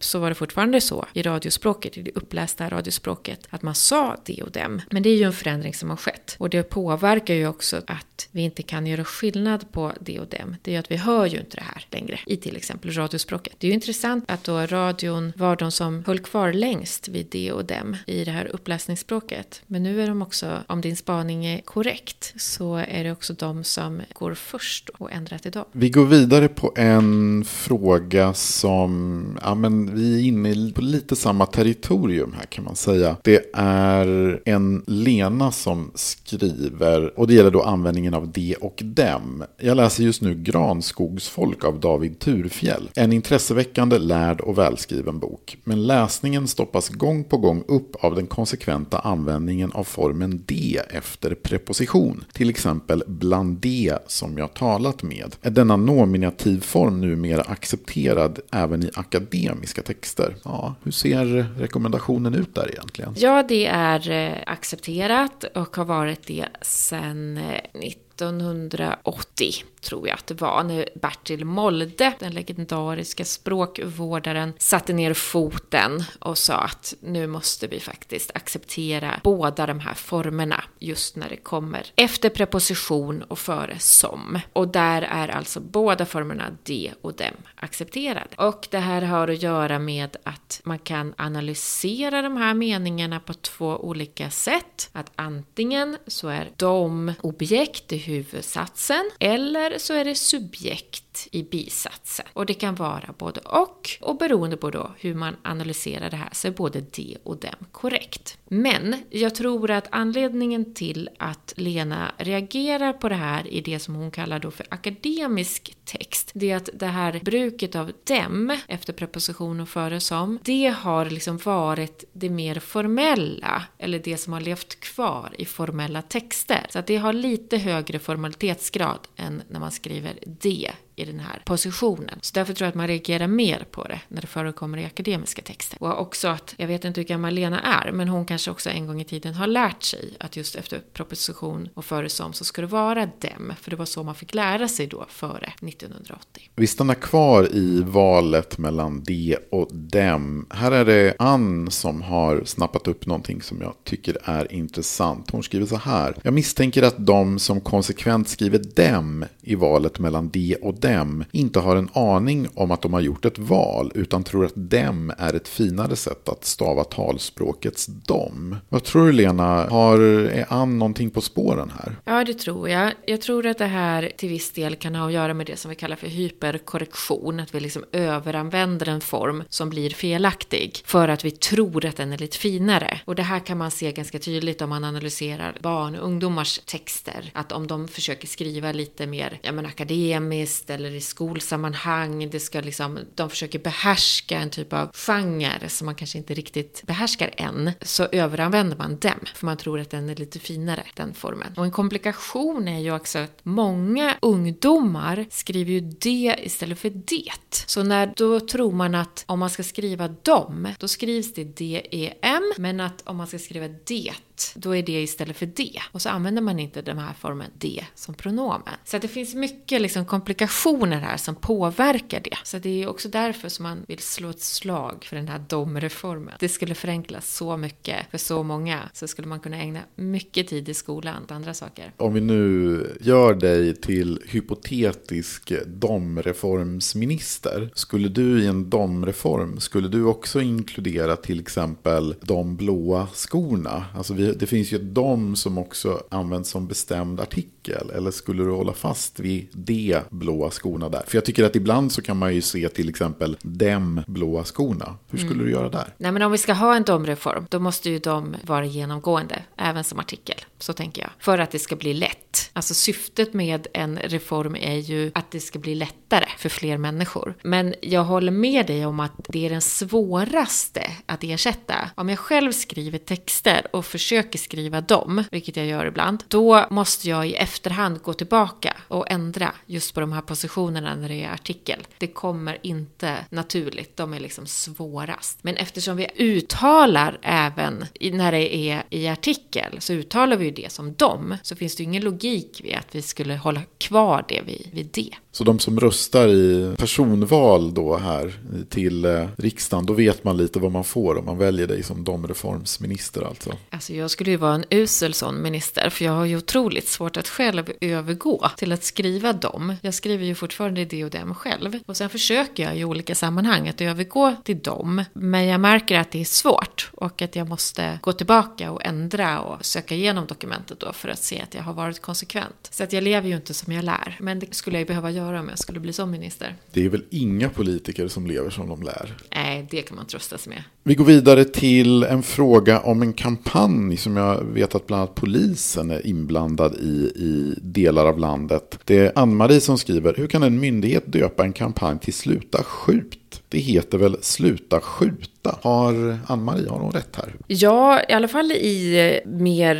så 0.00 0.18
var 0.18 0.28
det 0.28 0.34
fortfarande 0.34 0.80
så 0.80 1.06
i 1.12 1.22
radiospråket, 1.22 1.98
i 1.98 2.02
det 2.02 2.10
upplästa 2.14 2.68
radiospråket, 2.68 3.46
att 3.50 3.62
man 3.62 3.74
sa 3.74 4.16
det 4.24 4.42
och 4.42 4.50
dem. 4.50 4.80
Men 4.90 5.02
det 5.02 5.08
är 5.08 5.16
ju 5.16 5.24
en 5.24 5.32
förändring 5.32 5.74
som 5.74 5.90
har 5.90 5.96
skett. 5.96 6.36
Och 6.38 6.50
det 6.50 6.62
påverkar 6.62 7.34
ju 7.34 7.46
också 7.46 7.82
att 7.86 8.28
vi 8.30 8.42
inte 8.42 8.62
kan 8.62 8.86
göra 8.86 9.04
skillnad 9.04 9.72
på 9.72 9.92
det 10.00 10.20
och 10.20 10.26
dem. 10.26 10.56
Det 10.62 10.70
är 10.70 10.72
ju 10.72 10.78
att 10.78 10.90
vi 10.90 10.96
hör 10.96 11.26
ju 11.26 11.38
inte 11.38 11.56
det 11.56 11.62
här 11.62 11.86
längre 11.90 12.20
i 12.26 12.36
till 12.36 12.56
exempel 12.56 12.92
radiospråket. 12.92 13.54
Det 13.58 13.66
är 13.66 13.68
ju 13.68 13.74
intressant 13.74 14.24
att 14.30 14.44
då 14.44 14.66
radion 14.66 15.32
var 15.36 15.56
de 15.56 15.72
som 15.72 16.04
höll 16.06 16.18
kvar 16.18 16.52
längst 16.52 17.08
vid 17.08 17.26
det 17.30 17.52
och 17.52 17.64
dem 17.64 17.96
i 18.06 18.24
det 18.24 18.30
här 18.30 18.46
uppläsningsspråket. 18.46 19.62
Men 19.66 19.82
nu 19.82 20.02
är 20.02 20.06
de 20.06 20.22
också, 20.22 20.58
om 20.66 20.80
din 20.80 20.96
spaning 20.96 21.46
är 21.46 21.60
korrekt, 21.60 22.34
så 22.36 22.76
är 22.76 23.04
det 23.04 23.12
också 23.12 23.32
de 23.32 23.64
som 23.64 24.02
går 24.12 24.34
först 24.34 24.88
och 24.88 25.12
ändrar 25.12 25.38
till 25.38 25.52
dem. 25.52 25.64
Vi 25.72 25.90
går 25.90 26.06
vidare 26.06 26.48
på 26.48 26.72
en 26.76 27.44
fråga 27.44 28.34
som 28.34 29.38
Ja, 29.52 29.56
men 29.56 29.94
vi 29.94 30.14
är 30.14 30.28
inne 30.28 30.72
på 30.72 30.80
lite 30.80 31.16
samma 31.16 31.46
territorium 31.46 32.32
här 32.38 32.46
kan 32.46 32.64
man 32.64 32.76
säga. 32.76 33.16
Det 33.22 33.50
är 33.54 34.40
en 34.44 34.82
Lena 34.86 35.52
som 35.52 35.90
skriver, 35.94 37.18
och 37.18 37.26
det 37.26 37.34
gäller 37.34 37.50
då 37.50 37.62
användningen 37.62 38.14
av 38.14 38.28
de 38.28 38.54
och 38.54 38.82
dem. 38.84 39.44
Jag 39.58 39.76
läser 39.76 40.04
just 40.04 40.22
nu 40.22 40.34
Granskogsfolk 40.34 41.64
av 41.64 41.80
David 41.80 42.18
Turfjell. 42.18 42.90
En 42.94 43.12
intresseväckande, 43.12 43.98
lärd 43.98 44.40
och 44.40 44.58
välskriven 44.58 45.18
bok. 45.18 45.56
Men 45.64 45.86
läsningen 45.86 46.48
stoppas 46.48 46.88
gång 46.88 47.24
på 47.24 47.36
gång 47.36 47.64
upp 47.68 48.04
av 48.04 48.14
den 48.14 48.26
konsekventa 48.26 48.98
användningen 48.98 49.72
av 49.72 49.84
formen 49.84 50.42
de 50.46 50.80
efter 50.90 51.34
preposition. 51.34 52.24
Till 52.32 52.50
exempel 52.50 53.02
bland 53.06 53.56
de 53.56 53.92
som 54.06 54.38
jag 54.38 54.54
talat 54.54 55.02
med. 55.02 55.36
Är 55.42 55.50
denna 55.50 55.76
nominativform 55.76 57.00
numera 57.00 57.42
accepterad 57.42 58.38
även 58.52 58.82
i 58.82 58.90
akademisk 58.94 59.41
akademiska 59.46 59.82
texter. 59.82 60.36
Ja, 60.44 60.74
hur 60.82 60.92
ser 60.92 61.24
rekommendationen 61.58 62.34
ut 62.34 62.54
där 62.54 62.70
egentligen? 62.70 63.14
Ja, 63.16 63.42
det 63.48 63.66
är 63.66 64.10
eh, 64.10 64.38
accepterat 64.46 65.44
och 65.44 65.76
har 65.76 65.84
varit 65.84 66.26
det 66.26 66.46
sedan 66.62 67.36
eh, 67.36 67.60
1980 67.82 69.52
tror 69.82 70.08
jag 70.08 70.14
att 70.14 70.26
det 70.26 70.40
var, 70.40 70.62
när 70.62 70.88
Bertil 70.94 71.44
Molde, 71.44 72.12
den 72.18 72.32
legendariska 72.32 73.24
språkvårdaren, 73.24 74.52
satte 74.58 74.92
ner 74.92 75.14
foten 75.14 76.04
och 76.18 76.38
sa 76.38 76.54
att 76.54 76.94
nu 77.00 77.26
måste 77.26 77.66
vi 77.66 77.80
faktiskt 77.80 78.30
acceptera 78.34 79.20
båda 79.24 79.66
de 79.66 79.80
här 79.80 79.94
formerna 79.94 80.64
just 80.78 81.16
när 81.16 81.28
det 81.28 81.36
kommer 81.36 81.86
efter 81.96 82.28
preposition 82.28 83.22
och 83.22 83.38
före 83.38 83.78
som. 83.78 84.38
Och 84.52 84.68
där 84.68 85.02
är 85.02 85.28
alltså 85.28 85.60
båda 85.60 86.06
formerna 86.06 86.44
de 86.62 86.90
och 87.00 87.14
dem 87.14 87.34
accepterade. 87.56 88.36
Och 88.36 88.68
det 88.70 88.78
här 88.78 89.02
har 89.02 89.28
att 89.28 89.42
göra 89.42 89.78
med 89.78 90.16
att 90.22 90.60
man 90.64 90.78
kan 90.78 91.14
analysera 91.16 92.22
de 92.22 92.36
här 92.36 92.54
meningarna 92.54 93.20
på 93.20 93.34
två 93.34 93.76
olika 93.76 94.30
sätt. 94.30 94.90
Att 94.92 95.12
antingen 95.16 95.96
så 96.06 96.28
är 96.28 96.50
de 96.56 97.12
objekt 97.20 97.92
i 97.92 97.96
huvudsatsen 97.96 99.10
eller 99.20 99.71
så 99.78 99.94
är 99.94 100.04
det 100.04 100.14
subjekt 100.14 101.11
i 101.32 101.42
bisatsen. 101.42 102.26
Och 102.32 102.46
det 102.46 102.54
kan 102.54 102.74
vara 102.74 103.14
både 103.18 103.40
och. 103.40 103.90
Och 104.00 104.16
beroende 104.16 104.56
på 104.56 104.70
då 104.70 104.90
hur 104.98 105.14
man 105.14 105.36
analyserar 105.42 106.10
det 106.10 106.16
här 106.16 106.28
så 106.32 106.48
är 106.48 106.52
både 106.52 106.80
det 106.80 107.16
och 107.22 107.36
dem 107.36 107.66
korrekt. 107.72 108.38
Men 108.48 108.96
jag 109.10 109.34
tror 109.34 109.70
att 109.70 109.88
anledningen 109.90 110.74
till 110.74 111.08
att 111.18 111.54
Lena 111.56 112.12
reagerar 112.18 112.92
på 112.92 113.08
det 113.08 113.14
här 113.14 113.48
i 113.48 113.60
det 113.60 113.78
som 113.78 113.94
hon 113.94 114.10
kallar 114.10 114.38
då 114.38 114.50
för 114.50 114.66
akademisk 114.70 115.76
text, 115.84 116.30
det 116.34 116.50
är 116.50 116.56
att 116.56 116.68
det 116.74 116.86
här 116.86 117.20
bruket 117.24 117.76
av 117.76 117.92
dem 118.04 118.58
efter 118.68 118.92
preposition 118.92 119.60
och 119.60 119.68
före 119.68 120.00
som, 120.00 120.38
det 120.42 120.66
har 120.66 121.10
liksom 121.10 121.38
varit 121.38 122.04
det 122.12 122.30
mer 122.30 122.60
formella, 122.60 123.62
eller 123.78 123.98
det 123.98 124.16
som 124.16 124.32
har 124.32 124.40
levt 124.40 124.80
kvar 124.80 125.34
i 125.38 125.44
formella 125.44 126.02
texter. 126.02 126.66
Så 126.70 126.78
att 126.78 126.86
det 126.86 126.96
har 126.96 127.12
lite 127.12 127.58
högre 127.58 127.98
formalitetsgrad 127.98 129.08
än 129.16 129.42
när 129.48 129.60
man 129.60 129.70
skriver 129.70 130.18
det 130.26 130.72
i 131.02 131.04
den 131.04 131.20
här 131.20 131.42
positionen. 131.44 132.18
Så 132.22 132.30
därför 132.34 132.54
tror 132.54 132.66
jag 132.66 132.68
att 132.68 132.74
man 132.74 132.88
reagerar 132.88 133.26
mer 133.26 133.66
på 133.70 133.84
det 133.84 134.00
när 134.08 134.20
det 134.20 134.26
förekommer 134.26 134.78
i 134.78 134.84
akademiska 134.84 135.42
texter. 135.42 135.82
Och 135.82 136.00
också 136.00 136.28
att, 136.28 136.54
jag 136.56 136.66
vet 136.66 136.84
inte 136.84 137.00
hur 137.00 137.08
gammal 137.08 137.34
Lena 137.34 137.60
är, 137.60 137.92
men 137.92 138.08
hon 138.08 138.24
kanske 138.24 138.50
också 138.50 138.70
en 138.70 138.86
gång 138.86 139.00
i 139.00 139.04
tiden 139.04 139.34
har 139.34 139.46
lärt 139.46 139.82
sig 139.82 140.16
att 140.20 140.36
just 140.36 140.56
efter 140.56 140.82
proposition 140.92 141.68
och 141.74 141.84
före 141.84 142.08
som 142.08 142.32
så 142.32 142.44
ska 142.44 142.60
det 142.60 142.66
vara 142.66 143.06
dem, 143.06 143.52
för 143.60 143.70
det 143.70 143.76
var 143.76 143.84
så 143.84 144.02
man 144.02 144.14
fick 144.14 144.34
lära 144.34 144.68
sig 144.68 144.86
då 144.86 145.06
före 145.08 145.52
1980. 145.60 146.50
Vi 146.56 146.66
stannar 146.66 146.94
kvar 146.94 147.48
i 147.52 147.82
valet 147.82 148.58
mellan 148.58 149.02
de 149.02 149.36
och 149.50 149.68
dem. 149.74 150.46
Här 150.50 150.72
är 150.72 150.84
det 150.84 151.14
Ann 151.18 151.70
som 151.70 152.02
har 152.02 152.42
snappat 152.44 152.88
upp 152.88 153.06
någonting 153.06 153.42
som 153.42 153.60
jag 153.60 153.74
tycker 153.84 154.18
är 154.24 154.52
intressant. 154.52 155.30
Hon 155.30 155.42
skriver 155.42 155.66
så 155.66 155.76
här. 155.76 156.14
Jag 156.22 156.34
misstänker 156.34 156.82
att 156.82 157.06
de 157.06 157.38
som 157.38 157.60
konsekvent 157.60 158.28
skriver 158.28 158.58
dem 158.58 159.24
i 159.40 159.54
valet 159.54 159.98
mellan 159.98 160.28
de 160.28 160.56
och 160.62 160.74
dem 160.74 160.91
inte 161.32 161.60
har 161.60 161.76
en 161.76 161.88
aning 161.92 162.48
om 162.54 162.70
att 162.70 162.82
de 162.82 162.92
har 162.92 163.00
gjort 163.00 163.24
ett 163.24 163.38
val 163.38 163.92
utan 163.94 164.24
tror 164.24 164.44
att 164.44 164.52
dem 164.54 165.12
är 165.18 165.34
ett 165.34 165.48
finare 165.48 165.96
sätt 165.96 166.28
att 166.28 166.44
stava 166.44 166.84
talspråkets 166.84 167.86
dom. 167.86 168.56
Vad 168.68 168.84
tror 168.84 169.06
du 169.06 169.12
Lena, 169.12 169.66
har 169.70 169.98
är 169.98 170.46
Ann 170.48 170.78
någonting 170.78 171.10
på 171.10 171.20
spåren 171.20 171.72
här? 171.78 171.96
Ja, 172.04 172.24
det 172.24 172.34
tror 172.34 172.68
jag. 172.68 172.92
Jag 173.06 173.20
tror 173.20 173.46
att 173.46 173.58
det 173.58 173.66
här 173.66 174.12
till 174.16 174.28
viss 174.28 174.52
del 174.52 174.76
kan 174.76 174.94
ha 174.94 175.06
att 175.06 175.12
göra 175.12 175.34
med 175.34 175.46
det 175.46 175.56
som 175.56 175.68
vi 175.68 175.74
kallar 175.74 175.96
för 175.96 176.06
hyperkorrektion, 176.06 177.40
att 177.40 177.54
vi 177.54 177.60
liksom 177.60 177.84
överanvänder 177.92 178.88
en 178.88 179.00
form 179.00 179.44
som 179.48 179.70
blir 179.70 179.90
felaktig 179.90 180.82
för 180.84 181.08
att 181.08 181.24
vi 181.24 181.30
tror 181.30 181.86
att 181.86 181.96
den 181.96 182.12
är 182.12 182.18
lite 182.18 182.38
finare. 182.38 183.00
Och 183.04 183.14
det 183.14 183.22
här 183.22 183.38
kan 183.38 183.58
man 183.58 183.70
se 183.70 183.92
ganska 183.92 184.18
tydligt 184.18 184.62
om 184.62 184.70
man 184.70 184.84
analyserar 184.84 185.56
barn 185.60 185.94
och 185.94 186.06
ungdomars 186.06 186.60
texter, 186.64 187.30
att 187.34 187.52
om 187.52 187.66
de 187.66 187.88
försöker 187.88 188.26
skriva 188.28 188.72
lite 188.72 189.06
mer 189.06 189.40
ja, 189.42 189.52
men 189.52 189.66
akademiskt 189.66 190.70
eller 190.72 190.94
i 190.94 191.00
skolsammanhang, 191.00 192.30
det 192.30 192.40
ska 192.40 192.60
liksom, 192.60 192.98
de 193.14 193.30
försöker 193.30 193.58
behärska 193.58 194.38
en 194.38 194.50
typ 194.50 194.72
av 194.72 194.90
genre 194.94 195.68
som 195.68 195.86
man 195.86 195.94
kanske 195.94 196.18
inte 196.18 196.34
riktigt 196.34 196.82
behärskar 196.86 197.30
än, 197.36 197.70
så 197.82 198.04
överanvänder 198.04 198.76
man 198.76 198.96
dem, 198.96 199.20
för 199.34 199.46
man 199.46 199.56
tror 199.56 199.80
att 199.80 199.90
den 199.90 200.08
är 200.08 200.16
lite 200.16 200.38
finare, 200.38 200.82
den 200.94 201.14
formen. 201.14 201.54
Och 201.56 201.64
en 201.64 201.70
komplikation 201.70 202.68
är 202.68 202.80
ju 202.80 202.94
också 202.94 203.18
att 203.18 203.40
många 203.42 204.16
ungdomar 204.22 205.26
skriver 205.30 205.72
ju 205.72 205.80
det 205.80 206.36
istället 206.42 206.78
för 206.78 206.90
det. 206.90 207.64
Så 207.66 207.82
när, 207.82 208.12
då 208.16 208.40
tror 208.40 208.72
man 208.72 208.94
att 208.94 209.24
om 209.26 209.38
man 209.38 209.50
ska 209.50 209.62
skriva 209.62 210.08
dem, 210.08 210.68
då 210.78 210.88
skrivs 210.88 211.34
det 211.34 211.44
dem, 211.44 212.52
men 212.58 212.80
att 212.80 213.02
om 213.04 213.16
man 213.16 213.26
ska 213.26 213.38
skriva 213.38 213.68
det 213.68 214.12
då 214.54 214.76
är 214.76 214.82
det 214.82 215.02
istället 215.02 215.36
för 215.36 215.46
det. 215.46 215.82
Och 215.92 216.02
så 216.02 216.08
använder 216.08 216.42
man 216.42 216.58
inte 216.58 216.82
den 216.82 216.98
här 216.98 217.14
formen 217.20 217.50
det 217.58 217.84
som 217.94 218.14
pronomen. 218.14 218.74
Så 218.84 218.96
att 218.96 219.02
det 219.02 219.08
finns 219.08 219.34
mycket 219.34 219.82
liksom 219.82 220.06
komplikationer 220.06 220.61
här 221.02 221.16
som 221.16 221.34
påverkar 221.34 222.20
det. 222.20 222.38
Så 222.44 222.58
det 222.58 222.82
är 222.82 222.88
också 222.88 223.08
därför 223.08 223.48
som 223.48 223.62
man 223.62 223.84
vill 223.88 223.98
slå 223.98 224.30
ett 224.30 224.40
slag 224.40 225.04
för 225.04 225.16
den 225.16 225.28
här 225.28 225.44
domreformen. 225.48 226.34
Det 226.38 226.48
skulle 226.48 226.74
förenklas 226.74 227.34
så 227.34 227.56
mycket 227.56 227.96
för 228.10 228.18
så 228.18 228.42
många. 228.42 228.80
Så 228.92 229.08
skulle 229.08 229.28
man 229.28 229.40
kunna 229.40 229.56
ägna 229.56 229.80
mycket 229.94 230.48
tid 230.48 230.68
i 230.68 230.74
skolan 230.74 231.26
på 231.26 231.34
andra 231.34 231.54
saker. 231.54 231.92
Om 231.96 232.14
vi 232.14 232.20
nu 232.20 232.86
gör 233.00 233.34
dig 233.34 233.76
till 233.76 234.20
hypotetisk 234.26 235.52
domreformsminister. 235.66 237.70
Skulle 237.74 238.08
du 238.08 238.42
i 238.42 238.46
en 238.46 238.70
domreform, 238.70 239.60
skulle 239.60 239.88
du 239.88 240.04
också 240.04 240.40
inkludera 240.40 241.16
till 241.16 241.40
exempel 241.40 242.14
de 242.20 242.56
blåa 242.56 243.08
skorna? 243.14 243.84
Alltså 243.94 244.14
vi, 244.14 244.32
det 244.32 244.46
finns 244.46 244.72
ju 244.72 244.76
ett 244.76 244.94
dom 244.94 245.36
som 245.36 245.58
också 245.58 246.02
används 246.08 246.50
som 246.50 246.66
bestämd 246.66 247.20
artikel. 247.20 247.61
Eller 247.68 248.10
skulle 248.10 248.44
du 248.44 248.50
hålla 248.50 248.72
fast 248.72 249.20
vid 249.20 249.48
de 249.52 249.98
blåa 250.10 250.50
skorna 250.50 250.88
där? 250.88 251.02
För 251.06 251.16
jag 251.16 251.24
tycker 251.24 251.44
att 251.44 251.56
ibland 251.56 251.92
så 251.92 252.02
kan 252.02 252.16
man 252.16 252.34
ju 252.34 252.42
se 252.42 252.68
till 252.68 252.88
exempel 252.88 253.36
dem 253.42 254.02
blåa 254.06 254.44
skorna. 254.44 254.96
Hur 255.10 255.18
skulle 255.18 255.34
mm. 255.34 255.46
du 255.46 255.52
göra 255.52 255.68
där? 255.68 255.94
Nej 255.96 256.12
men 256.12 256.22
om 256.22 256.32
vi 256.32 256.38
ska 256.38 256.52
ha 256.52 256.76
en 256.76 256.82
domreform, 256.82 257.46
då 257.50 257.58
måste 257.58 257.90
ju 257.90 257.98
de 257.98 258.36
vara 258.42 258.64
genomgående, 258.64 259.42
även 259.56 259.84
som 259.84 259.98
artikel. 259.98 260.36
Så 260.58 260.72
tänker 260.72 261.02
jag. 261.02 261.10
För 261.18 261.38
att 261.38 261.50
det 261.50 261.58
ska 261.58 261.76
bli 261.76 261.94
lätt. 261.94 262.50
Alltså 262.52 262.74
syftet 262.74 263.34
med 263.34 263.66
en 263.74 263.98
reform 263.98 264.56
är 264.56 264.76
ju 264.76 265.10
att 265.14 265.30
det 265.30 265.40
ska 265.40 265.58
bli 265.58 265.74
lättare 265.74 266.26
för 266.38 266.48
fler 266.48 266.78
människor. 266.78 267.34
Men 267.42 267.74
jag 267.82 268.04
håller 268.04 268.32
med 268.32 268.66
dig 268.66 268.86
om 268.86 269.00
att 269.00 269.12
det 269.28 269.46
är 269.46 269.50
den 269.50 269.60
svåraste 269.60 270.90
att 271.06 271.24
ersätta. 271.24 271.74
Om 271.94 272.08
jag 272.08 272.18
själv 272.18 272.52
skriver 272.52 272.98
texter 272.98 273.66
och 273.72 273.86
försöker 273.86 274.38
skriva 274.38 274.80
dem, 274.80 275.24
vilket 275.30 275.56
jag 275.56 275.66
gör 275.66 275.86
ibland, 275.86 276.24
då 276.28 276.66
måste 276.70 277.08
jag 277.08 277.28
i 277.28 277.36
efterhand 277.52 278.02
gå 278.02 278.12
tillbaka 278.12 278.76
och 278.88 279.10
ändra 279.10 279.54
just 279.66 279.94
på 279.94 280.00
de 280.00 280.12
här 280.12 280.20
positionerna 280.20 280.96
när 280.96 281.08
det 281.08 281.24
är 281.24 281.32
artikel. 281.32 281.80
Det 281.98 282.06
kommer 282.06 282.58
inte 282.62 283.16
naturligt, 283.30 283.96
de 283.96 284.14
är 284.14 284.20
liksom 284.20 284.46
svårast. 284.46 285.38
Men 285.42 285.56
eftersom 285.56 285.96
vi 285.96 286.06
uttalar 286.16 287.18
även 287.22 287.86
när 288.00 288.32
det 288.32 288.56
är 288.56 288.82
i 288.90 289.08
artikel 289.08 289.76
så 289.78 289.92
uttalar 289.92 290.36
vi 290.36 290.44
ju 290.44 290.50
det 290.50 290.72
som 290.72 290.94
dem, 290.94 291.36
så 291.42 291.56
finns 291.56 291.76
det 291.76 291.82
ju 291.82 291.88
ingen 291.88 292.02
logik 292.04 292.60
vid 292.64 292.74
att 292.74 292.94
vi 292.94 293.02
skulle 293.02 293.36
hålla 293.36 293.60
kvar 293.78 294.24
det 294.28 294.40
vid, 294.46 294.68
vid 294.72 294.88
det. 294.92 295.14
Så 295.32 295.44
de 295.44 295.58
som 295.58 295.80
röstar 295.80 296.28
i 296.28 296.74
personval 296.78 297.74
då 297.74 297.96
här 297.96 298.34
till 298.68 299.04
eh, 299.04 299.28
riksdagen, 299.36 299.86
då 299.86 299.92
vet 299.92 300.24
man 300.24 300.36
lite 300.36 300.58
vad 300.58 300.72
man 300.72 300.84
får 300.84 301.18
om 301.18 301.24
man 301.24 301.38
väljer 301.38 301.66
dig 301.66 301.82
som 301.82 302.04
domreformsminister 302.04 303.22
alltså? 303.22 303.52
Alltså 303.70 303.92
jag 303.92 304.10
skulle 304.10 304.30
ju 304.30 304.36
vara 304.36 304.54
en 304.54 304.64
usel 304.70 305.14
sån 305.14 305.42
minister, 305.42 305.90
för 305.90 306.04
jag 306.04 306.12
har 306.12 306.24
ju 306.24 306.36
otroligt 306.36 306.88
svårt 306.88 307.16
att 307.16 307.28
själv 307.28 307.41
övergå 307.80 308.50
till 308.56 308.72
att 308.72 308.84
skriva 308.84 309.32
dem. 309.32 309.74
Jag 309.82 309.94
skriver 309.94 310.24
ju 310.24 310.34
fortfarande 310.34 310.84
det 310.84 311.04
och 311.04 311.10
dem 311.10 311.34
själv. 311.34 311.78
Och 311.86 311.96
sen 311.96 312.08
försöker 312.08 312.62
jag 312.62 312.78
i 312.78 312.84
olika 312.84 313.14
sammanhang 313.14 313.68
att 313.68 313.80
övergå 313.80 314.36
till 314.44 314.58
dem. 314.58 315.04
Men 315.12 315.46
jag 315.46 315.60
märker 315.60 315.98
att 315.98 316.10
det 316.10 316.20
är 316.20 316.24
svårt 316.24 316.90
och 316.92 317.22
att 317.22 317.36
jag 317.36 317.48
måste 317.48 317.98
gå 318.02 318.12
tillbaka 318.12 318.70
och 318.70 318.84
ändra 318.84 319.40
och 319.40 319.64
söka 319.64 319.94
igenom 319.94 320.26
dokumentet 320.26 320.80
då 320.80 320.92
för 320.92 321.08
att 321.08 321.22
se 321.22 321.40
att 321.40 321.54
jag 321.54 321.62
har 321.62 321.72
varit 321.72 322.02
konsekvent. 322.02 322.68
Så 322.70 322.84
att 322.84 322.92
jag 322.92 323.04
lever 323.04 323.28
ju 323.28 323.36
inte 323.36 323.54
som 323.54 323.72
jag 323.72 323.84
lär. 323.84 324.16
Men 324.20 324.38
det 324.38 324.54
skulle 324.54 324.76
jag 324.76 324.80
ju 324.80 324.86
behöva 324.86 325.10
göra 325.10 325.40
om 325.40 325.48
jag 325.48 325.58
skulle 325.58 325.80
bli 325.80 325.92
som 325.92 326.10
minister. 326.10 326.56
Det 326.72 326.84
är 326.84 326.88
väl 326.88 327.04
inga 327.10 327.48
politiker 327.48 328.08
som 328.08 328.26
lever 328.26 328.50
som 328.50 328.68
de 328.68 328.82
lär? 328.82 329.16
Nej, 329.34 329.66
det 329.70 329.82
kan 329.82 329.96
man 329.96 330.06
tröstas 330.06 330.46
med. 330.46 330.62
Vi 330.82 330.94
går 330.94 331.04
vidare 331.04 331.44
till 331.44 332.02
en 332.02 332.22
fråga 332.22 332.80
om 332.80 333.02
en 333.02 333.12
kampanj 333.12 333.96
som 333.96 334.16
jag 334.16 334.44
vet 334.44 334.74
att 334.74 334.86
bland 334.86 335.02
annat 335.02 335.14
polisen 335.14 335.90
är 335.90 336.06
inblandad 336.06 336.74
i 336.74 337.12
i 337.16 337.31
delar 337.62 338.06
av 338.06 338.18
landet. 338.18 338.78
Det 338.84 338.98
är 338.98 339.12
Ann-Marie 339.14 339.60
som 339.60 339.78
skriver, 339.78 340.14
hur 340.16 340.26
kan 340.26 340.42
en 340.42 340.60
myndighet 340.60 341.12
döpa 341.12 341.44
en 341.44 341.52
kampanj 341.52 341.98
till 341.98 342.14
Sluta 342.14 342.62
skjut? 342.62 343.42
Det 343.48 343.58
heter 343.58 343.98
väl 343.98 344.16
Sluta 344.20 344.80
skjuta? 344.80 345.58
Har 345.62 346.18
Ann-Marie, 346.26 346.68
har 346.68 346.78
hon 346.78 346.92
rätt 346.92 347.16
här? 347.16 347.34
Ja, 347.46 348.00
i 348.08 348.12
alla 348.12 348.28
fall 348.28 348.52
i 348.52 349.20
mer 349.26 349.76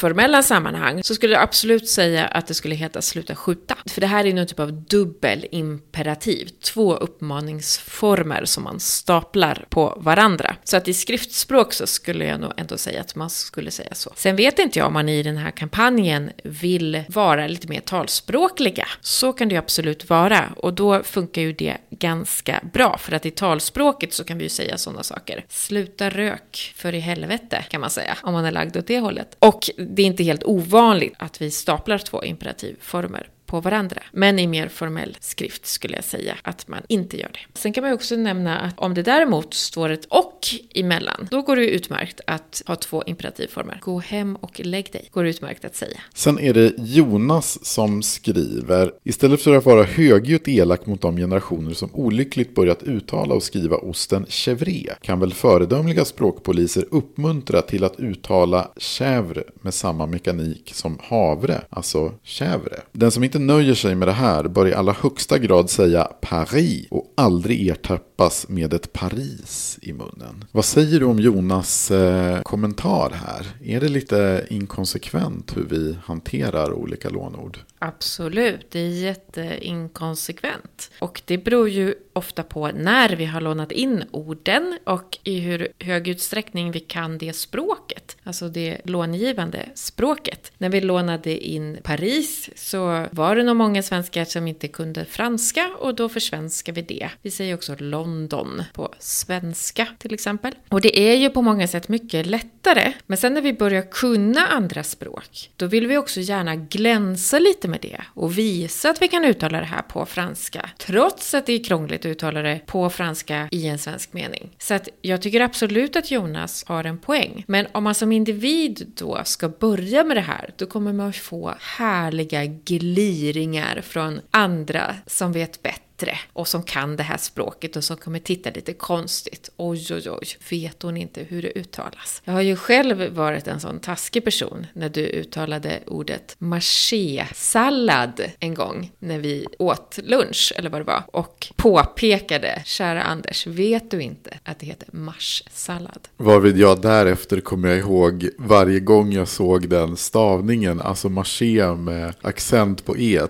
formella 0.00 0.42
sammanhang 0.42 1.02
så 1.02 1.14
skulle 1.14 1.34
jag 1.34 1.42
absolut 1.42 1.88
säga 1.88 2.26
att 2.26 2.46
det 2.46 2.54
skulle 2.54 2.74
heta 2.74 3.02
sluta 3.02 3.34
skjuta. 3.34 3.76
För 3.86 4.00
det 4.00 4.06
här 4.06 4.26
är 4.26 4.32
någon 4.32 4.46
typ 4.46 4.60
av 4.60 4.72
dubbel 4.72 5.46
imperativ. 5.50 6.48
Två 6.64 6.94
uppmaningsformer 6.94 8.44
som 8.44 8.64
man 8.64 8.80
staplar 8.80 9.64
på 9.68 9.98
varandra. 10.00 10.56
Så 10.64 10.76
att 10.76 10.88
i 10.88 10.94
skriftspråk 10.94 11.72
så 11.72 11.86
skulle 11.86 12.24
jag 12.24 12.40
nog 12.40 12.52
ändå 12.56 12.78
säga 12.78 13.00
att 13.00 13.14
man 13.14 13.30
skulle 13.30 13.70
säga 13.70 13.94
så. 13.94 14.12
Sen 14.16 14.36
vet 14.36 14.58
inte 14.58 14.78
jag 14.78 14.86
om 14.86 14.92
man 14.92 15.08
i 15.08 15.22
den 15.22 15.36
här 15.36 15.50
kampanjen 15.50 16.30
vill 16.44 17.02
vara 17.08 17.46
lite 17.46 17.68
mer 17.68 17.80
talspråkliga. 17.80 18.86
Så 19.00 19.32
kan 19.32 19.48
det 19.48 19.52
ju 19.52 19.58
absolut 19.58 20.10
vara. 20.10 20.44
Och 20.56 20.74
då 20.74 21.02
funkar 21.02 21.42
ju 21.42 21.52
det 21.52 21.76
ganska 21.90 22.60
bra. 22.72 22.98
För 22.98 23.12
att 23.12 23.26
i 23.26 23.30
talspråket 23.30 24.12
så 24.12 24.24
kan 24.24 24.38
vi 24.38 24.44
ju 24.44 24.50
säga 24.50 24.78
sådana 24.78 25.02
saker. 25.02 25.44
Sluta 25.48 26.10
rök 26.10 26.74
för 26.76 26.94
i 26.94 27.00
helvete 27.00 27.64
kan 27.70 27.80
man 27.80 27.90
säga. 27.90 28.16
Om 28.22 28.32
man 28.32 28.44
är 28.44 28.52
lagd 28.52 28.76
åt 28.76 28.86
det 28.86 29.00
hållet. 29.00 29.36
Och 29.38 29.70
det 29.90 30.02
är 30.02 30.06
inte 30.06 30.24
helt 30.24 30.44
ovanligt 30.44 31.14
att 31.18 31.42
vi 31.42 31.50
staplar 31.50 31.98
två 31.98 32.24
imperativformer 32.24 33.28
på 33.50 33.60
varandra. 33.60 34.02
Men 34.12 34.38
i 34.38 34.46
mer 34.46 34.68
formell 34.68 35.16
skrift 35.20 35.66
skulle 35.66 35.94
jag 35.94 36.04
säga 36.04 36.36
att 36.42 36.68
man 36.68 36.82
inte 36.88 37.16
gör 37.16 37.30
det. 37.32 37.58
Sen 37.58 37.72
kan 37.72 37.82
man 37.82 37.90
ju 37.90 37.94
också 37.94 38.16
nämna 38.16 38.58
att 38.58 38.78
om 38.78 38.94
det 38.94 39.02
däremot 39.02 39.54
står 39.54 39.90
ett 39.90 40.04
och 40.04 40.48
emellan, 40.74 41.28
då 41.30 41.42
går 41.42 41.56
det 41.56 41.70
utmärkt 41.70 42.20
att 42.26 42.62
ha 42.66 42.76
två 42.76 43.02
imperativformer. 43.06 43.78
Gå 43.82 43.98
hem 43.98 44.36
och 44.36 44.60
lägg 44.64 44.92
dig, 44.92 45.08
går 45.12 45.24
det 45.24 45.30
utmärkt 45.30 45.64
att 45.64 45.76
säga. 45.76 46.00
Sen 46.14 46.38
är 46.38 46.54
det 46.54 46.74
Jonas 46.78 47.64
som 47.66 48.02
skriver, 48.02 48.92
istället 49.04 49.42
för 49.42 49.56
att 49.56 49.64
vara 49.64 49.82
högljutt 49.82 50.48
elak 50.48 50.86
mot 50.86 51.00
de 51.00 51.16
generationer 51.16 51.74
som 51.74 51.90
olyckligt 51.92 52.54
börjat 52.54 52.82
uttala 52.82 53.34
och 53.34 53.42
skriva 53.42 53.76
osten 53.76 54.26
chèvre, 54.26 54.94
kan 55.02 55.20
väl 55.20 55.34
föredömliga 55.34 56.04
språkpoliser 56.04 56.84
uppmuntra 56.90 57.62
till 57.62 57.84
att 57.84 58.00
uttala 58.00 58.70
chèvre 58.76 59.42
med 59.62 59.74
samma 59.74 60.06
mekanik 60.06 60.70
som 60.74 60.98
havre, 61.02 61.60
alltså 61.70 62.12
chèvre. 62.24 62.80
Den 62.92 63.10
som 63.10 63.24
inte 63.24 63.39
nöjer 63.46 63.74
sig 63.74 63.94
med 63.94 64.08
det 64.08 64.12
här 64.12 64.48
bör 64.48 64.68
i 64.68 64.74
allra 64.74 64.92
högsta 64.92 65.38
grad 65.38 65.70
säga 65.70 66.04
Paris 66.04 66.86
och 66.90 67.12
aldrig 67.16 67.68
ertappas 67.68 68.48
med 68.48 68.74
ett 68.74 68.92
Paris 68.92 69.78
i 69.82 69.92
munnen. 69.92 70.44
Vad 70.52 70.64
säger 70.64 71.00
du 71.00 71.06
om 71.06 71.18
Jonas 71.18 71.90
eh, 71.90 72.42
kommentar 72.42 73.10
här? 73.10 73.46
Är 73.64 73.80
det 73.80 73.88
lite 73.88 74.46
inkonsekvent 74.50 75.56
hur 75.56 75.64
vi 75.64 75.98
hanterar 76.04 76.72
olika 76.72 77.08
lånord? 77.08 77.58
Absolut, 77.78 78.66
det 78.70 78.80
är 78.80 78.88
jätteinkonsekvent. 78.88 80.90
Och 80.98 81.22
det 81.24 81.38
beror 81.38 81.68
ju 81.68 81.94
ofta 82.12 82.42
på 82.42 82.68
när 82.68 83.08
vi 83.08 83.24
har 83.24 83.40
lånat 83.40 83.72
in 83.72 84.04
orden 84.10 84.78
och 84.84 85.18
i 85.24 85.40
hur 85.40 85.68
hög 85.78 86.08
utsträckning 86.08 86.72
vi 86.72 86.80
kan 86.80 87.18
det 87.18 87.32
språket. 87.32 88.16
Alltså 88.24 88.48
det 88.48 88.80
långivande 88.84 89.68
språket. 89.74 90.52
När 90.58 90.68
vi 90.68 90.80
lånade 90.80 91.46
in 91.46 91.78
Paris 91.82 92.50
så 92.56 93.06
var 93.10 93.36
det 93.36 93.42
nog 93.42 93.56
många 93.56 93.82
svenskar 93.82 94.24
som 94.24 94.46
inte 94.46 94.68
kunde 94.68 95.04
franska 95.04 95.70
och 95.78 95.94
då 95.94 96.08
försvenskade 96.08 96.80
vi 96.80 96.94
det. 96.94 97.10
Vi 97.22 97.30
säger 97.30 97.54
också 97.54 97.76
London 97.78 98.62
på 98.72 98.94
svenska 98.98 99.86
till 99.98 100.14
exempel. 100.14 100.54
Och 100.68 100.80
det 100.80 100.98
är 100.98 101.16
ju 101.16 101.30
på 101.30 101.42
många 101.42 101.68
sätt 101.68 101.88
mycket 101.88 102.26
lättare. 102.26 102.92
Men 103.06 103.18
sen 103.18 103.34
när 103.34 103.42
vi 103.42 103.52
börjar 103.52 103.82
kunna 103.82 104.46
andra 104.46 104.82
språk, 104.82 105.50
då 105.56 105.66
vill 105.66 105.86
vi 105.86 105.96
också 105.96 106.20
gärna 106.20 106.56
glänsa 106.56 107.38
lite 107.38 107.68
med 107.68 107.80
det 107.82 108.00
och 108.14 108.38
visa 108.38 108.90
att 108.90 109.02
vi 109.02 109.08
kan 109.08 109.24
uttala 109.24 109.60
det 109.60 109.66
här 109.66 109.82
på 109.82 110.06
franska. 110.06 110.70
Trots 110.78 111.34
att 111.34 111.46
det 111.46 111.52
är 111.52 111.64
krångligt 111.64 111.99
att 112.00 112.06
uttala 112.06 112.42
det 112.42 112.60
på 112.66 112.90
franska 112.90 113.48
i 113.50 113.66
en 113.66 113.78
svensk 113.78 114.12
mening. 114.12 114.50
Så 114.58 114.74
att 114.74 114.88
jag 115.02 115.22
tycker 115.22 115.40
absolut 115.40 115.96
att 115.96 116.10
Jonas 116.10 116.64
har 116.66 116.84
en 116.84 116.98
poäng. 116.98 117.44
Men 117.46 117.66
om 117.72 117.84
man 117.84 117.94
som 117.94 118.12
individ 118.12 118.92
då 118.96 119.20
ska 119.24 119.48
börja 119.48 120.04
med 120.04 120.16
det 120.16 120.20
här, 120.20 120.50
då 120.56 120.66
kommer 120.66 120.92
man 120.92 121.12
få 121.12 121.54
härliga 121.60 122.44
gliringar 122.44 123.80
från 123.80 124.20
andra 124.30 124.94
som 125.06 125.32
vet 125.32 125.62
bättre 125.62 125.89
bättre 126.00 126.18
och 126.32 126.48
som 126.48 126.62
kan 126.62 126.96
det 126.96 127.02
här 127.02 127.16
språket 127.16 127.76
och 127.76 127.84
som 127.84 127.96
kommer 127.96 128.18
titta 128.18 128.50
lite 128.50 128.72
konstigt. 128.72 129.50
Oj, 129.56 129.86
oj, 129.90 130.10
oj, 130.10 130.26
vet 130.50 130.82
hon 130.82 130.96
inte 130.96 131.22
hur 131.22 131.42
det 131.42 131.58
uttalas? 131.58 132.22
Jag 132.24 132.32
har 132.32 132.40
ju 132.40 132.56
själv 132.56 133.14
varit 133.14 133.46
en 133.46 133.60
sån 133.60 133.80
taskig 133.80 134.24
person 134.24 134.66
när 134.72 134.88
du 134.88 135.00
uttalade 135.00 135.80
ordet 135.86 136.36
maché-sallad 136.38 138.22
en 138.40 138.54
gång 138.54 138.92
när 138.98 139.18
vi 139.18 139.46
åt 139.58 139.98
lunch, 140.02 140.52
eller 140.56 140.70
vad 140.70 140.80
det 140.80 140.84
var, 140.84 141.02
och 141.12 141.52
påpekade, 141.56 142.62
kära 142.64 143.02
Anders, 143.02 143.46
vet 143.46 143.90
du 143.90 144.02
inte 144.02 144.38
att 144.44 144.58
det 144.58 144.66
heter 144.66 144.88
marssallad? 144.92 146.08
Varvid 146.16 146.58
jag 146.58 146.80
därefter 146.80 147.40
kommer 147.40 147.68
jag 147.68 147.78
ihåg 147.78 148.28
varje 148.38 148.80
gång 148.80 149.12
jag 149.12 149.28
såg 149.28 149.68
den 149.68 149.96
stavningen, 149.96 150.80
alltså 150.80 151.08
maché 151.08 151.74
med 151.74 152.14
accent 152.22 152.84
på 152.84 152.98
e, 152.98 153.26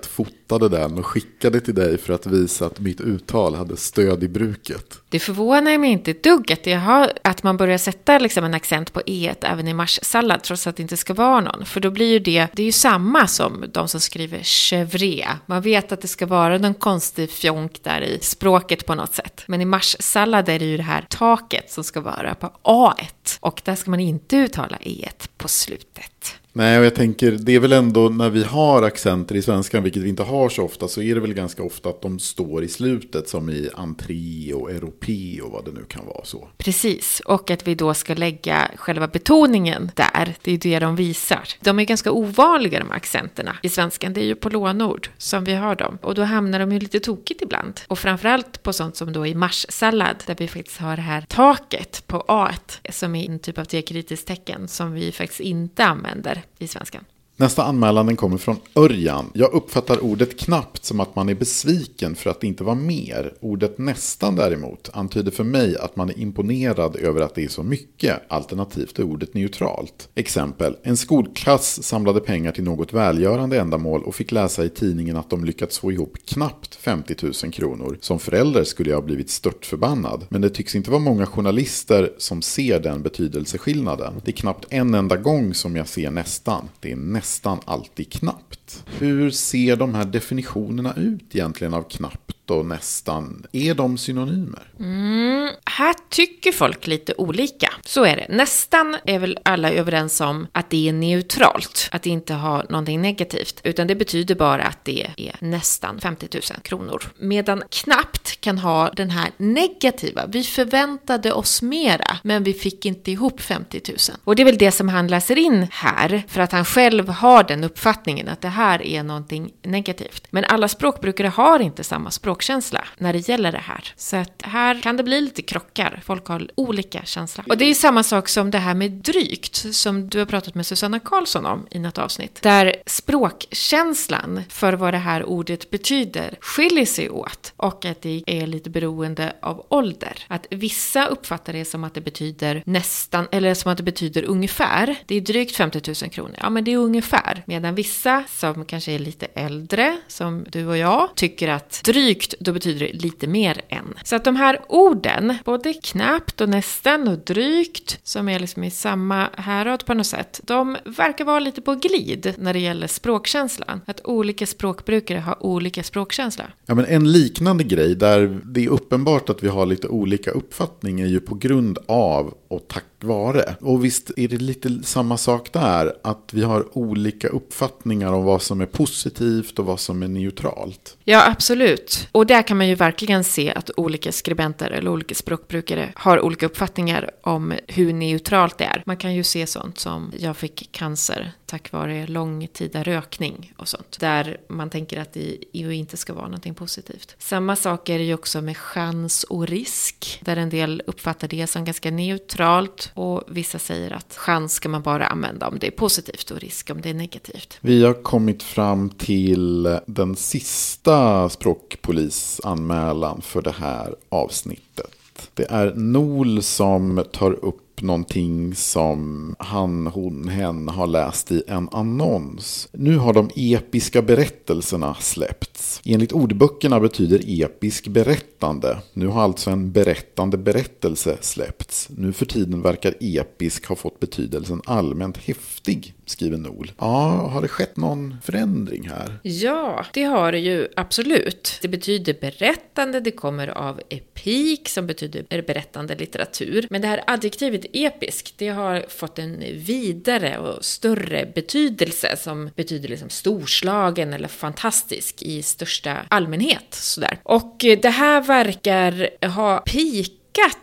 fotade 0.51 0.79
den 0.79 0.99
och 0.99 1.07
skickade 1.07 1.61
till 1.61 1.75
dig 1.75 1.99
för 1.99 2.13
att 2.13 2.27
visa 2.27 2.67
att 2.67 2.81
mitt 2.81 3.01
uttal 3.01 3.55
hade 3.55 3.77
stöd 3.77 4.23
i 4.23 4.29
bruket. 4.29 4.99
Det 5.09 5.19
förvånar 5.19 5.79
mig 5.79 5.91
inte 5.91 6.11
ett 6.11 6.23
dugg 6.23 6.53
att, 6.53 6.83
har, 6.83 7.13
att 7.25 7.43
man 7.43 7.57
börjar 7.57 7.79
sätta 7.79 8.19
liksom 8.19 8.45
en 8.45 8.55
accent 8.55 8.93
på 8.93 9.03
e 9.07 9.35
även 9.41 9.69
i 9.69 9.75
marssallad 9.75 10.43
trots 10.43 10.67
att 10.67 10.77
det 10.77 10.83
inte 10.83 10.97
ska 10.97 11.15
vara 11.15 11.41
någon. 11.41 11.65
För 11.65 11.81
då 11.81 11.91
blir 11.91 12.07
ju 12.07 12.19
det, 12.19 12.47
det 12.53 12.63
är 12.63 12.67
ju 12.67 12.73
samma 12.73 13.27
som 13.27 13.65
de 13.73 13.89
som 13.89 14.01
skriver 14.01 14.43
chevre. 14.43 15.29
Man 15.47 15.63
vet 15.63 15.93
att 15.93 16.01
det 16.01 16.09
ska 16.09 16.27
vara 16.27 16.59
någon 16.59 16.75
konstig 16.75 17.31
fjonk 17.31 17.83
där 17.83 18.01
i 18.01 18.19
språket 18.23 18.87
på 18.87 18.95
något 18.95 19.15
sätt. 19.15 19.43
Men 19.47 19.61
i 19.61 19.65
marssallad 19.65 20.49
är 20.49 20.59
det 20.59 20.65
ju 20.65 20.77
det 20.77 20.83
här 20.83 21.07
taket 21.09 21.71
som 21.71 21.85
ska 21.85 22.01
vara 22.01 22.35
på 22.35 22.51
a 22.63 22.95
Och 23.41 23.61
där 23.65 23.75
ska 23.75 23.91
man 23.91 24.01
inte 24.01 24.37
uttala 24.37 24.79
e 24.81 25.09
på 25.37 25.49
slutet. 25.49 26.40
Nej, 26.53 26.79
och 26.79 26.85
jag 26.85 26.95
tänker, 26.95 27.31
det 27.31 27.55
är 27.55 27.61
väl 27.61 27.73
ändå 27.73 28.09
när 28.09 28.31
vi 28.31 28.45
har 28.45 28.83
accenter 28.83 29.35
i 29.35 29.43
svenskan, 29.43 29.83
vilket 29.83 30.03
vi 30.03 30.09
inte 30.09 30.23
har 30.23 30.49
så 30.49 30.65
ofta, 30.65 30.89
så 30.89 31.03
är 31.03 31.15
det 31.15 31.21
väl 31.21 31.35
ganska 31.35 31.63
ofta 31.63 31.89
att 31.89 32.03
de 32.03 32.19
står 32.19 32.65
i 32.65 32.69
slutet, 32.69 33.29
som 33.29 33.51
i 33.51 33.71
entré 33.75 34.53
och 34.53 34.71
europé 34.71 35.41
och 35.43 35.51
vad 35.51 35.65
det 35.65 35.71
nu 35.71 35.85
kan 35.89 36.07
vara 36.07 36.25
så. 36.25 36.49
Precis, 36.59 37.21
och 37.21 37.51
att 37.51 37.69
vi 37.69 37.75
då 37.75 37.95
ska 37.95 38.15
lägga 38.15 38.71
själva 38.77 39.09
betoningen 39.09 39.91
där, 39.95 40.35
det 40.43 40.53
är 40.53 40.59
det 40.59 40.79
de 40.79 40.97
visar. 40.97 41.49
De 41.61 41.79
är 41.79 41.85
ganska 41.85 42.13
ovanliga 42.13 42.79
de 42.79 42.89
här 42.89 42.97
accenterna 42.97 43.57
i 43.63 43.69
svenskan, 43.69 44.13
det 44.13 44.21
är 44.21 44.25
ju 44.25 44.35
på 44.35 44.49
lånord 44.49 45.09
som 45.19 45.45
vi 45.45 45.55
har 45.55 45.75
dem. 45.75 45.99
Och 46.03 46.15
då 46.15 46.23
hamnar 46.23 46.59
de 46.59 46.73
ju 46.73 46.81
lite 46.81 47.01
tokigt 47.01 47.43
ibland. 47.43 47.81
Och 47.89 47.99
framförallt 47.99 48.63
på 48.63 48.73
sånt 48.73 48.97
som 48.97 49.13
då 49.13 49.27
i 49.27 49.35
marssallad, 49.35 50.25
där 50.27 50.37
vi 50.39 50.49
faktiskt 50.49 50.79
har 50.79 50.97
det 50.97 51.03
här 51.03 51.25
taket 51.29 52.05
på 52.07 52.25
A, 52.29 52.49
som 52.91 53.15
är 53.15 53.31
en 53.31 53.39
typ 53.39 53.59
av 53.59 53.65
diakritiskt 53.65 54.27
tecken 54.27 54.69
som 54.69 54.93
vi 54.93 55.13
faktiskt 55.13 55.41
inte 55.41 55.85
använder 55.85 56.40
i 56.61 56.67
svenskan. 56.67 57.05
Nästa 57.41 57.65
anmälan 57.65 58.07
den 58.07 58.17
kommer 58.17 58.39
från 58.39 58.57
Örjan. 58.75 59.31
Jag 59.35 59.53
uppfattar 59.53 60.05
ordet 60.05 60.41
knappt 60.41 60.85
som 60.85 61.01
att 61.01 61.17
man 61.17 61.29
är 61.29 61.35
besviken 61.35 62.15
för 62.15 62.31
att 62.31 62.41
det 62.41 62.47
inte 62.47 62.65
var 62.65 62.75
mer. 62.75 63.35
Ordet 63.41 63.79
nästan 63.79 64.37
däremot 64.37 64.91
antyder 64.93 65.31
för 65.31 65.45
mig 65.45 65.77
att 65.77 65.97
man 65.97 66.11
är 66.11 66.19
imponerad 66.19 66.97
över 66.97 67.21
att 67.21 67.35
det 67.35 67.45
är 67.45 67.49
så 67.49 67.63
mycket, 67.63 68.21
alternativt 68.29 68.99
är 68.99 69.03
ordet 69.03 69.35
neutralt. 69.35 70.09
Exempel. 70.15 70.77
En 70.83 70.97
skolklass 70.97 71.83
samlade 71.83 72.21
pengar 72.21 72.53
till 72.53 72.65
något 72.65 72.93
välgörande 72.93 73.61
ändamål 73.61 74.03
och 74.03 74.15
fick 74.15 74.33
läsa 74.33 74.65
i 74.65 74.69
tidningen 74.69 75.17
att 75.17 75.31
de 75.31 75.45
lyckats 75.45 75.79
få 75.79 75.93
ihop 75.93 76.17
knappt 76.25 76.75
50 76.75 77.17
000 77.23 77.53
kronor. 77.53 77.99
Som 78.01 78.19
förälder 78.19 78.65
skulle 78.65 78.91
jag 78.91 78.97
ha 78.97 79.03
blivit 79.03 79.31
störtförbannad. 79.31 80.27
Men 80.29 80.41
det 80.41 80.51
tycks 80.51 80.75
inte 80.75 80.91
vara 80.91 81.01
många 81.01 81.27
journalister 81.27 82.13
som 82.19 82.43
ser 82.43 82.81
den 82.81 83.03
betydelseskillnaden. 83.03 84.15
Det 84.25 84.31
är 84.31 84.37
knappt 84.37 84.67
en 84.71 84.95
enda 84.95 85.17
gång 85.17 85.55
som 85.55 85.77
jag 85.77 85.89
ser 85.89 86.11
nästan. 86.11 86.69
Det 86.81 86.93
är 86.93 86.97
nästan 86.97 87.30
nästan 87.31 87.61
alltid 87.65 88.13
knappt. 88.13 88.85
Hur 88.99 89.31
ser 89.31 89.77
de 89.77 89.95
här 89.95 90.05
definitionerna 90.05 90.95
ut 90.97 91.37
egentligen 91.37 91.75
av 91.75 91.83
knappt 91.83 92.37
och 92.51 92.67
nästan? 92.67 93.47
Är 93.53 93.75
de 93.75 93.99
synonymer? 93.99 94.63
Mm, 94.79 95.51
här 95.65 95.95
tycker 96.09 96.53
folk 96.53 96.87
lite 96.87 97.15
olika. 97.19 97.73
Så 97.85 98.05
är 98.05 98.17
det. 98.17 98.27
Nästan 98.29 98.97
är 99.05 99.19
väl 99.19 99.39
alla 99.43 99.71
överens 99.71 100.21
om 100.21 100.47
att 100.53 100.71
det 100.71 100.89
är 100.89 100.93
neutralt, 100.93 101.89
att 101.93 102.03
det 102.03 102.11
inte 102.11 102.35
har 102.35 102.67
någonting 102.69 103.03
negativt, 103.03 103.61
utan 103.65 103.87
det 103.87 103.95
betyder 103.95 104.35
bara 104.35 104.63
att 104.63 104.85
det 104.85 105.07
är 105.17 105.37
nästan 105.41 106.01
50 106.01 106.29
000 106.33 106.43
kronor. 106.63 107.03
Medan 107.19 107.63
knappt 107.71 108.41
kan 108.41 108.59
ha 108.59 108.91
den 108.91 109.11
här 109.11 109.31
negativa, 109.37 110.27
vi 110.27 110.43
förväntade 110.43 111.33
oss 111.33 111.63
mera, 111.63 112.19
men 112.23 112.43
vi 112.43 112.53
fick 112.53 112.87
inte 112.87 113.11
ihop 113.11 113.41
50 113.41 113.81
000. 113.89 113.97
Och 114.25 114.37
det 114.37 114.43
är 114.43 114.45
väl 114.45 114.59
det 114.59 114.73
som 114.73 114.89
han 114.89 115.07
läser 115.09 115.39
in 115.39 115.67
här, 115.71 116.23
för 116.29 116.41
att 116.41 116.53
han 116.53 116.65
själv 116.65 117.09
har 117.09 117.43
den 117.43 117.65
uppfattningen 117.65 118.29
att 118.29 118.41
det 118.41 118.49
här 118.49 118.83
är 118.83 119.03
någonting 119.03 119.53
negativt. 119.63 120.27
Men 120.31 120.45
alla 120.45 120.69
språkbrukare 120.69 121.29
har 121.29 121.61
inte 121.61 121.85
samma 121.85 122.11
språk, 122.11 122.40
magkänsla 122.41 122.85
när 122.99 123.13
det 123.13 123.29
gäller 123.29 123.53
det 123.53 123.59
här. 123.59 123.85
Så 123.97 124.17
att 124.17 124.43
här 124.43 124.81
kan 124.81 124.97
det 124.97 125.03
bli 125.03 125.21
lite 125.21 125.43
krockar. 125.43 126.01
Folk 126.05 126.27
har 126.27 126.49
olika 126.55 127.05
känsla. 127.05 127.45
Och 127.49 127.59
det 127.59 127.65
är 127.65 127.75
samma 127.75 128.03
sak 128.03 128.29
som 128.29 128.51
det 128.51 128.59
här 128.59 128.75
med 128.75 128.91
drygt, 128.91 129.75
som 129.75 130.09
du 130.09 130.19
har 130.19 130.27
pratat 130.27 130.55
med 130.55 130.67
Susanna 130.67 131.01
Karlsson 131.01 131.47
om 131.47 131.67
i 131.71 131.79
något 131.79 131.99
avsnitt. 131.99 132.43
Där 132.43 132.77
språkkänslan 132.87 134.43
för 134.49 134.73
vad 134.73 134.95
det 134.95 134.99
här 134.99 135.25
ordet 135.25 135.71
betyder 135.71 136.35
skiljer 136.41 136.87
sig 136.87 137.11
åt 137.11 137.53
och 137.57 137.85
att 137.85 138.03
det 138.03 138.23
är 138.27 138.47
lite 138.47 138.71
beroende 138.71 139.33
av 139.43 139.67
ålder. 139.69 140.25
Att 140.29 140.47
vissa 140.51 141.07
uppfattar 141.07 141.53
det 141.53 141.65
som 141.65 141.85
att 141.85 141.95
det 141.95 142.01
betyder 142.01 142.63
nästan, 142.67 143.27
eller 143.33 143.55
som 143.55 143.73
att 143.73 143.77
det 143.77 143.85
betyder 143.85 144.25
ungefär. 144.25 144.97
Det 145.07 145.15
är 145.15 145.21
drygt 145.21 145.57
50 145.57 145.83
000 146.03 146.11
kronor. 146.11 146.37
Ja, 146.41 146.51
men 146.51 146.65
det 146.65 146.73
är 146.73 146.77
ungefär. 146.77 147.43
Medan 147.47 147.75
vissa 147.75 148.25
som 148.29 148.65
kanske 148.65 148.93
är 148.93 148.99
lite 148.99 149.27
äldre, 149.27 149.97
som 150.09 150.45
du 150.49 150.67
och 150.67 150.77
jag, 150.77 151.09
tycker 151.15 151.49
att 151.49 151.81
drygt, 151.85 152.30
då 152.41 152.53
betyder 152.53 152.87
det 152.87 152.93
lite 152.93 153.27
mer 153.27 153.61
än. 153.69 153.95
Så 154.05 154.17
att 154.17 154.25
de 154.25 154.37
här 154.37 154.61
orden, 154.69 155.35
både 155.45 155.73
knappt 155.73 156.41
och 156.41 156.49
nästan 156.49 157.09
och 157.09 157.19
drygt, 157.19 157.99
som 158.03 158.29
är 158.29 158.39
liksom 158.39 158.65
i 158.65 158.71
samma 158.71 159.29
härad 159.37 159.87
på 159.87 159.95
något 159.95 160.07
sätt, 160.07 160.41
de 160.45 160.77
verkar 160.85 161.25
vara 161.25 161.41
lite 161.41 161.61
på 161.61 161.75
glid 161.75 162.35
när 162.39 162.53
det 162.53 162.59
gäller 162.59 162.87
språkkänslan. 162.87 163.81
Att 163.87 164.01
olika 164.05 164.47
språkbrukare 164.47 165.19
har 165.19 165.47
olika 165.47 165.83
språkkänsla. 165.83 166.45
Ja, 166.67 166.75
men 166.75 166.85
en 166.85 167.13
liknande 167.13 167.65
grej 167.65 167.95
där 167.95 168.41
det 168.45 168.65
är 168.65 168.69
uppenbart 168.69 169.31
att 169.31 169.43
vi 169.43 169.49
har 169.49 169.67
lite 169.67 169.89
olika 169.89 170.31
uppfattning 170.31 171.01
är 171.01 171.07
ju 171.07 171.21
på 171.21 171.35
grund 171.35 171.79
av 171.87 172.35
och 172.49 172.69
tack 172.69 172.85
vare. 173.05 173.55
Och 173.61 173.85
visst 173.85 174.11
är 174.17 174.29
det 174.29 174.39
lite 174.39 174.83
samma 174.83 175.17
sak 175.17 175.53
där, 175.53 175.93
att 176.03 176.31
vi 176.33 176.43
har 176.43 176.79
olika 176.79 177.29
uppfattningar 177.29 178.13
om 178.13 178.25
vad 178.25 178.43
som 178.43 178.61
är 178.61 178.67
positivt 178.67 179.59
och 179.59 179.67
vad 179.67 179.81
som 179.81 180.03
är 180.03 180.09
neutralt. 180.09 180.97
Ja, 181.05 181.31
absolut. 181.31 182.09
Och 182.13 182.27
där 182.27 182.43
kan 182.43 182.57
man 182.57 182.69
ju 182.69 182.75
verkligen 182.75 183.25
se 183.25 183.53
att 183.53 183.71
olika 183.77 184.13
skribenter 184.13 184.71
eller 184.71 184.91
olika 184.91 185.15
språkbrukare 185.15 185.93
har 185.95 186.21
olika 186.21 186.47
uppfattningar 186.47 187.11
om 187.23 187.55
hur 187.67 187.93
neutralt 187.93 188.59
det 188.59 188.65
är. 188.65 188.83
Man 188.87 188.97
kan 188.97 189.15
ju 189.15 189.25
se 189.25 189.47
sånt 189.47 189.79
som 189.79 190.13
jag 190.19 190.37
fick 190.37 190.69
cancer 190.73 191.33
tack 191.51 191.73
vare 191.73 192.07
långtida 192.07 192.83
rökning 192.83 193.53
och 193.57 193.69
sånt. 193.69 194.01
Där 194.01 194.41
man 194.49 194.71
tänker 194.71 195.01
att 195.01 195.13
det 195.13 195.37
inte 195.53 195.97
ska 195.97 196.13
vara 196.13 196.25
någonting 196.25 196.55
positivt. 196.55 197.17
Samma 197.19 197.57
sak 197.57 197.89
är 197.89 197.99
det 197.99 198.05
ju 198.05 198.15
också 198.15 198.41
med 198.41 198.57
chans 198.57 199.25
och 199.25 199.47
risk. 199.47 200.21
Där 200.25 200.37
en 200.37 200.51
del 200.51 200.83
uppfattar 200.87 201.29
det 201.29 201.47
som 201.47 201.65
ganska 201.65 201.91
neutralt 201.91 202.93
och 202.95 203.23
vissa 203.29 203.59
säger 203.59 203.91
att 203.91 204.17
chans 204.17 204.53
ska 204.53 204.69
man 204.69 204.83
bara 204.83 205.07
använda 205.07 205.49
om 205.49 205.59
det 205.59 205.67
är 205.67 205.71
positivt 205.71 206.31
och 206.31 206.41
risk 206.41 206.71
om 206.71 206.81
det 206.81 206.91
är 206.91 206.95
negativt. 206.95 207.59
Vi 207.61 207.85
har 207.85 208.03
kommit 208.03 208.43
fram 208.43 208.91
till 208.91 209.79
den 209.87 210.17
sista 210.17 211.29
språkpolisanmälan 211.29 213.23
för 213.23 213.43
det 213.43 213.55
här 213.59 213.95
avsnittet. 214.09 214.97
Det 215.35 215.51
är 215.51 215.75
Nol 215.75 216.43
som 216.43 217.05
tar 217.13 217.33
upp 217.45 217.70
någonting 217.83 218.55
som 218.55 219.35
han, 219.39 219.87
hon, 219.87 220.29
hen 220.29 220.69
har 220.69 220.87
läst 220.87 221.33
i 221.33 221.43
en 221.47 221.69
annons. 221.73 222.69
Nu 222.73 222.97
har 222.97 223.13
de 223.13 223.31
episka 223.37 224.03
berättelserna 224.03 224.95
släppts. 224.95 225.81
Enligt 225.85 226.13
ordböckerna 226.13 226.81
betyder 226.81 227.43
episk 227.43 227.89
berättande. 227.89 228.79
Nu 228.93 229.07
har 229.07 229.23
alltså 229.23 229.51
en 229.51 229.73
berättande 229.73 230.39
berättelse 230.39 231.19
släppts. 231.21 231.89
Nu 231.97 232.13
för 232.13 232.27
tiden 232.27 232.63
verkar 232.63 232.95
episk 233.01 233.67
ha 233.67 233.77
fått 233.77 234.01
betydelsen 234.01 234.63
allmänt 234.65 235.17
häftig, 235.17 235.95
skriver 236.11 236.39
Nol. 236.39 236.73
Ja, 236.79 237.29
har 237.33 237.43
det 237.43 237.49
skett 237.49 237.77
någon 237.77 238.17
förändring 238.25 238.89
här? 238.89 239.19
Ja, 239.23 239.87
det 239.93 240.03
har 240.03 240.33
det 240.33 240.39
ju 240.39 240.69
absolut. 240.77 241.59
Det 241.63 241.69
betyder 241.69 242.17
berättande, 242.21 243.01
det 243.01 243.11
kommer 243.11 243.49
av 243.49 243.81
epik 243.89 244.69
som 244.69 244.87
betyder 244.87 245.43
berättande 245.43 245.95
litteratur. 245.95 246.67
Men 246.71 246.81
det 246.81 246.89
här 246.89 247.05
adjektivet 247.07 247.67
episk, 247.73 248.35
det 248.37 248.49
har 248.49 248.85
fått 248.89 249.19
en 249.19 249.45
vidare 249.55 250.39
och 250.39 250.65
större 250.65 251.33
betydelse 251.35 252.17
som 252.17 252.51
betyder 252.57 252.89
liksom 252.89 253.11
storslagen 253.11 254.13
eller 254.13 254.29
fantastisk 254.29 255.23
i 255.23 255.43
största 255.43 255.97
allmänhet. 256.09 256.67
Sådär. 256.71 257.19
Och 257.23 257.57
det 257.59 257.91
här 257.91 258.21
verkar 258.21 259.27
ha 259.27 259.63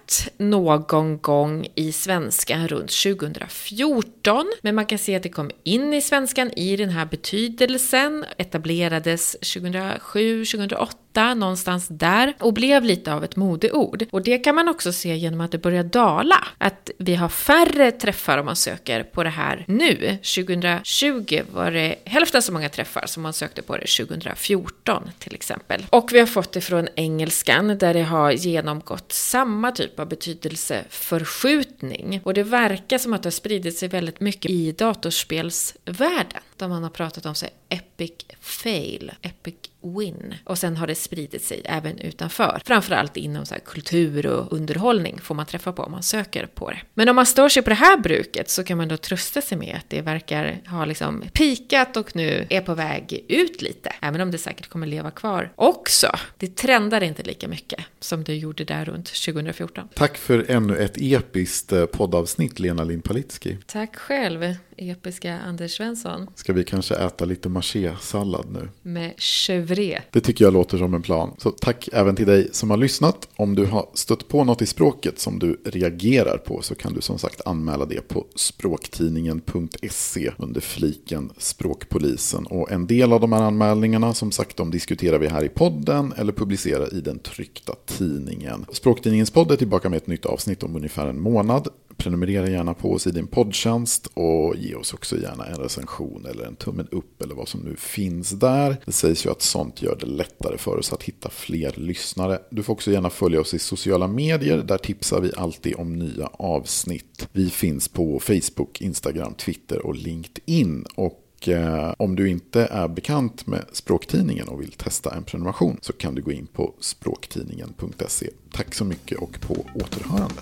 peak 0.07 0.29
någon 0.37 1.17
gång 1.17 1.67
i 1.75 1.91
svenskan 1.91 2.67
runt 2.67 2.91
2014. 3.03 4.45
Men 4.61 4.75
man 4.75 4.85
kan 4.85 4.97
se 4.97 5.15
att 5.15 5.23
det 5.23 5.29
kom 5.29 5.51
in 5.63 5.93
i 5.93 6.01
svenskan 6.01 6.51
i 6.51 6.75
den 6.75 6.89
här 6.89 7.05
betydelsen, 7.05 8.25
etablerades 8.37 9.31
2007, 9.31 10.45
2008 10.45 11.33
någonstans 11.33 11.87
där 11.87 12.33
och 12.39 12.53
blev 12.53 12.83
lite 12.83 13.13
av 13.13 13.23
ett 13.23 13.35
modeord. 13.35 14.05
Och 14.11 14.23
det 14.23 14.37
kan 14.37 14.55
man 14.55 14.67
också 14.67 14.91
se 14.93 15.15
genom 15.15 15.41
att 15.41 15.51
det 15.51 15.57
börjar 15.57 15.83
dala. 15.83 16.47
Att 16.57 16.91
vi 16.97 17.15
har 17.15 17.29
färre 17.29 17.91
träffar 17.91 18.37
om 18.37 18.45
man 18.45 18.55
söker 18.55 19.03
på 19.03 19.23
det 19.23 19.29
här 19.29 19.65
nu. 19.67 20.17
2020 20.35 21.41
var 21.53 21.71
det 21.71 21.95
hälften 22.05 22.41
så 22.41 22.51
många 22.53 22.69
träffar 22.69 23.05
som 23.05 23.23
man 23.23 23.33
sökte 23.33 23.61
på 23.61 23.77
det 23.77 23.87
2014 23.87 25.09
till 25.19 25.35
exempel. 25.35 25.85
Och 25.89 26.09
vi 26.13 26.19
har 26.19 26.27
fått 26.27 26.51
det 26.51 26.61
från 26.61 26.87
engelskan 26.95 27.77
där 27.77 27.93
det 27.93 28.03
har 28.03 28.31
genomgått 28.31 29.11
samma 29.11 29.71
typ 29.71 29.96
Typ 29.97 30.01
av 30.01 30.09
betydelseförskjutning. 30.09 32.21
Och 32.23 32.33
det 32.33 32.43
verkar 32.43 32.97
som 32.97 33.13
att 33.13 33.23
det 33.23 33.27
har 33.27 33.31
spridit 33.31 33.77
sig 33.77 33.89
väldigt 33.89 34.19
mycket 34.19 34.51
i 34.51 34.71
datorspelsvärlden. 34.71 36.41
Där 36.57 36.67
man 36.67 36.83
har 36.83 36.89
pratat 36.89 37.25
om 37.25 37.35
sig 37.35 37.49
epic 37.69 38.11
fail, 38.39 39.11
epic 39.21 39.55
win. 39.81 40.35
Och 40.43 40.57
sen 40.57 40.77
har 40.77 40.87
det 40.87 40.95
spridit 40.95 41.43
sig 41.43 41.61
även 41.65 41.99
utanför. 41.99 42.61
Framförallt 42.65 43.17
inom 43.17 43.45
så 43.45 43.55
kultur 43.65 44.25
och 44.25 44.53
underhållning 44.53 45.19
får 45.21 45.35
man 45.35 45.45
träffa 45.45 45.71
på 45.71 45.83
om 45.83 45.91
man 45.91 46.03
söker 46.03 46.45
på 46.45 46.69
det. 46.69 46.79
Men 46.93 47.09
om 47.09 47.15
man 47.15 47.25
stör 47.25 47.49
sig 47.49 47.63
på 47.63 47.69
det 47.69 47.75
här 47.75 47.97
bruket 47.97 48.49
så 48.49 48.63
kan 48.63 48.77
man 48.77 48.87
då 48.87 48.97
trösta 48.97 49.41
sig 49.41 49.57
med 49.57 49.75
att 49.75 49.89
det 49.89 50.01
verkar 50.01 50.61
ha 50.67 50.85
liksom 50.85 51.23
pikat 51.33 51.97
och 51.97 52.15
nu 52.15 52.47
är 52.49 52.61
på 52.61 52.73
väg 52.73 53.25
ut 53.27 53.61
lite. 53.61 53.93
Även 54.01 54.21
om 54.21 54.31
det 54.31 54.37
säkert 54.37 54.67
kommer 54.67 54.87
leva 54.87 55.11
kvar 55.11 55.51
också. 55.55 56.11
Det 56.37 56.55
trendar 56.55 57.03
inte 57.03 57.23
lika 57.23 57.47
mycket 57.47 57.79
som 57.99 58.23
det 58.23 58.35
gjorde 58.35 58.63
där 58.63 58.85
runt 58.85 59.05
2014. 59.05 59.87
Tack 59.93 60.17
för 60.17 60.51
ännu 60.51 60.77
ett 60.77 60.97
episkt 60.97 61.71
eh, 61.71 61.85
poddavsnitt 61.85 62.59
Lena 62.59 62.83
Lindpalitski. 62.83 63.57
Tack 63.65 63.95
själv 63.95 64.55
episka 64.77 65.39
Anders 65.39 65.77
Svensson. 65.77 66.27
Ska 66.47 66.53
vi 66.53 66.63
kanske 66.63 66.95
äta 66.95 67.25
lite 67.25 67.49
maché-sallad 67.49 68.45
nu? 68.51 68.69
Med 68.81 69.13
chevre. 69.17 70.03
Det 70.11 70.21
tycker 70.21 70.45
jag 70.45 70.53
låter 70.53 70.77
som 70.77 70.93
en 70.93 71.01
plan. 71.01 71.35
Så 71.37 71.51
tack 71.51 71.89
även 71.93 72.15
till 72.15 72.27
dig 72.27 72.49
som 72.51 72.69
har 72.69 72.77
lyssnat. 72.77 73.27
Om 73.35 73.55
du 73.55 73.65
har 73.65 73.89
stött 73.93 74.27
på 74.27 74.43
något 74.43 74.61
i 74.61 74.65
språket 74.65 75.19
som 75.19 75.39
du 75.39 75.61
reagerar 75.65 76.37
på 76.37 76.61
så 76.61 76.75
kan 76.75 76.93
du 76.93 77.01
som 77.01 77.19
sagt 77.19 77.41
anmäla 77.45 77.85
det 77.85 78.07
på 78.07 78.25
språktidningen.se 78.35 80.31
under 80.37 80.61
fliken 80.61 81.31
Språkpolisen. 81.37 82.45
Och 82.45 82.71
en 82.71 82.87
del 82.87 83.13
av 83.13 83.21
de 83.21 83.33
här 83.33 83.41
anmälningarna 83.41 84.13
som 84.13 84.31
sagt 84.31 84.57
de 84.57 84.71
diskuterar 84.71 85.19
vi 85.19 85.27
här 85.27 85.43
i 85.43 85.49
podden 85.49 86.13
eller 86.17 86.33
publicerar 86.33 86.93
i 86.93 87.01
den 87.01 87.19
tryckta 87.19 87.75
tidningen. 87.85 88.65
Språktidningens 88.71 89.31
podd 89.31 89.51
är 89.51 89.55
tillbaka 89.55 89.89
med 89.89 89.97
ett 89.97 90.07
nytt 90.07 90.25
avsnitt 90.25 90.63
om 90.63 90.75
ungefär 90.75 91.07
en 91.07 91.21
månad. 91.21 91.67
Prenumerera 91.97 92.49
gärna 92.49 92.73
på 92.73 92.93
oss 92.93 93.07
i 93.07 93.11
din 93.11 93.27
poddtjänst 93.27 94.07
och 94.13 94.55
ge 94.57 94.75
oss 94.75 94.93
också 94.93 95.17
gärna 95.17 95.45
en 95.45 95.55
recension 95.57 96.25
eller 96.25 96.45
en 96.45 96.55
tummen 96.55 96.87
upp 96.91 97.21
eller 97.21 97.35
vad 97.35 97.47
som 97.47 97.59
nu 97.59 97.75
finns 97.75 98.29
där. 98.29 98.77
Det 98.85 98.91
sägs 98.91 99.25
ju 99.25 99.29
att 99.29 99.41
sånt 99.41 99.81
gör 99.81 99.97
det 99.99 100.05
lättare 100.05 100.57
för 100.57 100.77
oss 100.77 100.93
att 100.93 101.03
hitta 101.03 101.29
fler 101.29 101.73
lyssnare. 101.75 102.39
Du 102.49 102.63
får 102.63 102.73
också 102.73 102.91
gärna 102.91 103.09
följa 103.09 103.41
oss 103.41 103.53
i 103.53 103.59
sociala 103.59 104.07
medier. 104.07 104.57
Där 104.57 104.77
tipsar 104.77 105.21
vi 105.21 105.31
alltid 105.37 105.75
om 105.75 105.93
nya 105.93 106.27
avsnitt. 106.27 107.27
Vi 107.31 107.49
finns 107.49 107.87
på 107.87 108.19
Facebook, 108.19 108.81
Instagram, 108.81 109.33
Twitter 109.33 109.85
och 109.85 109.95
LinkedIn. 109.95 110.85
Och 110.95 111.47
eh, 111.47 111.93
om 111.97 112.15
du 112.15 112.29
inte 112.29 112.65
är 112.65 112.87
bekant 112.87 113.47
med 113.47 113.65
Språktidningen 113.71 114.47
och 114.47 114.61
vill 114.61 114.71
testa 114.71 115.15
en 115.15 115.23
prenumeration 115.23 115.77
så 115.81 115.93
kan 115.93 116.15
du 116.15 116.21
gå 116.21 116.31
in 116.31 116.47
på 116.47 116.73
språktidningen.se. 116.79 118.29
Tack 118.51 118.75
så 118.75 118.85
mycket 118.85 119.17
och 119.17 119.41
på 119.41 119.65
återhörande. 119.75 120.41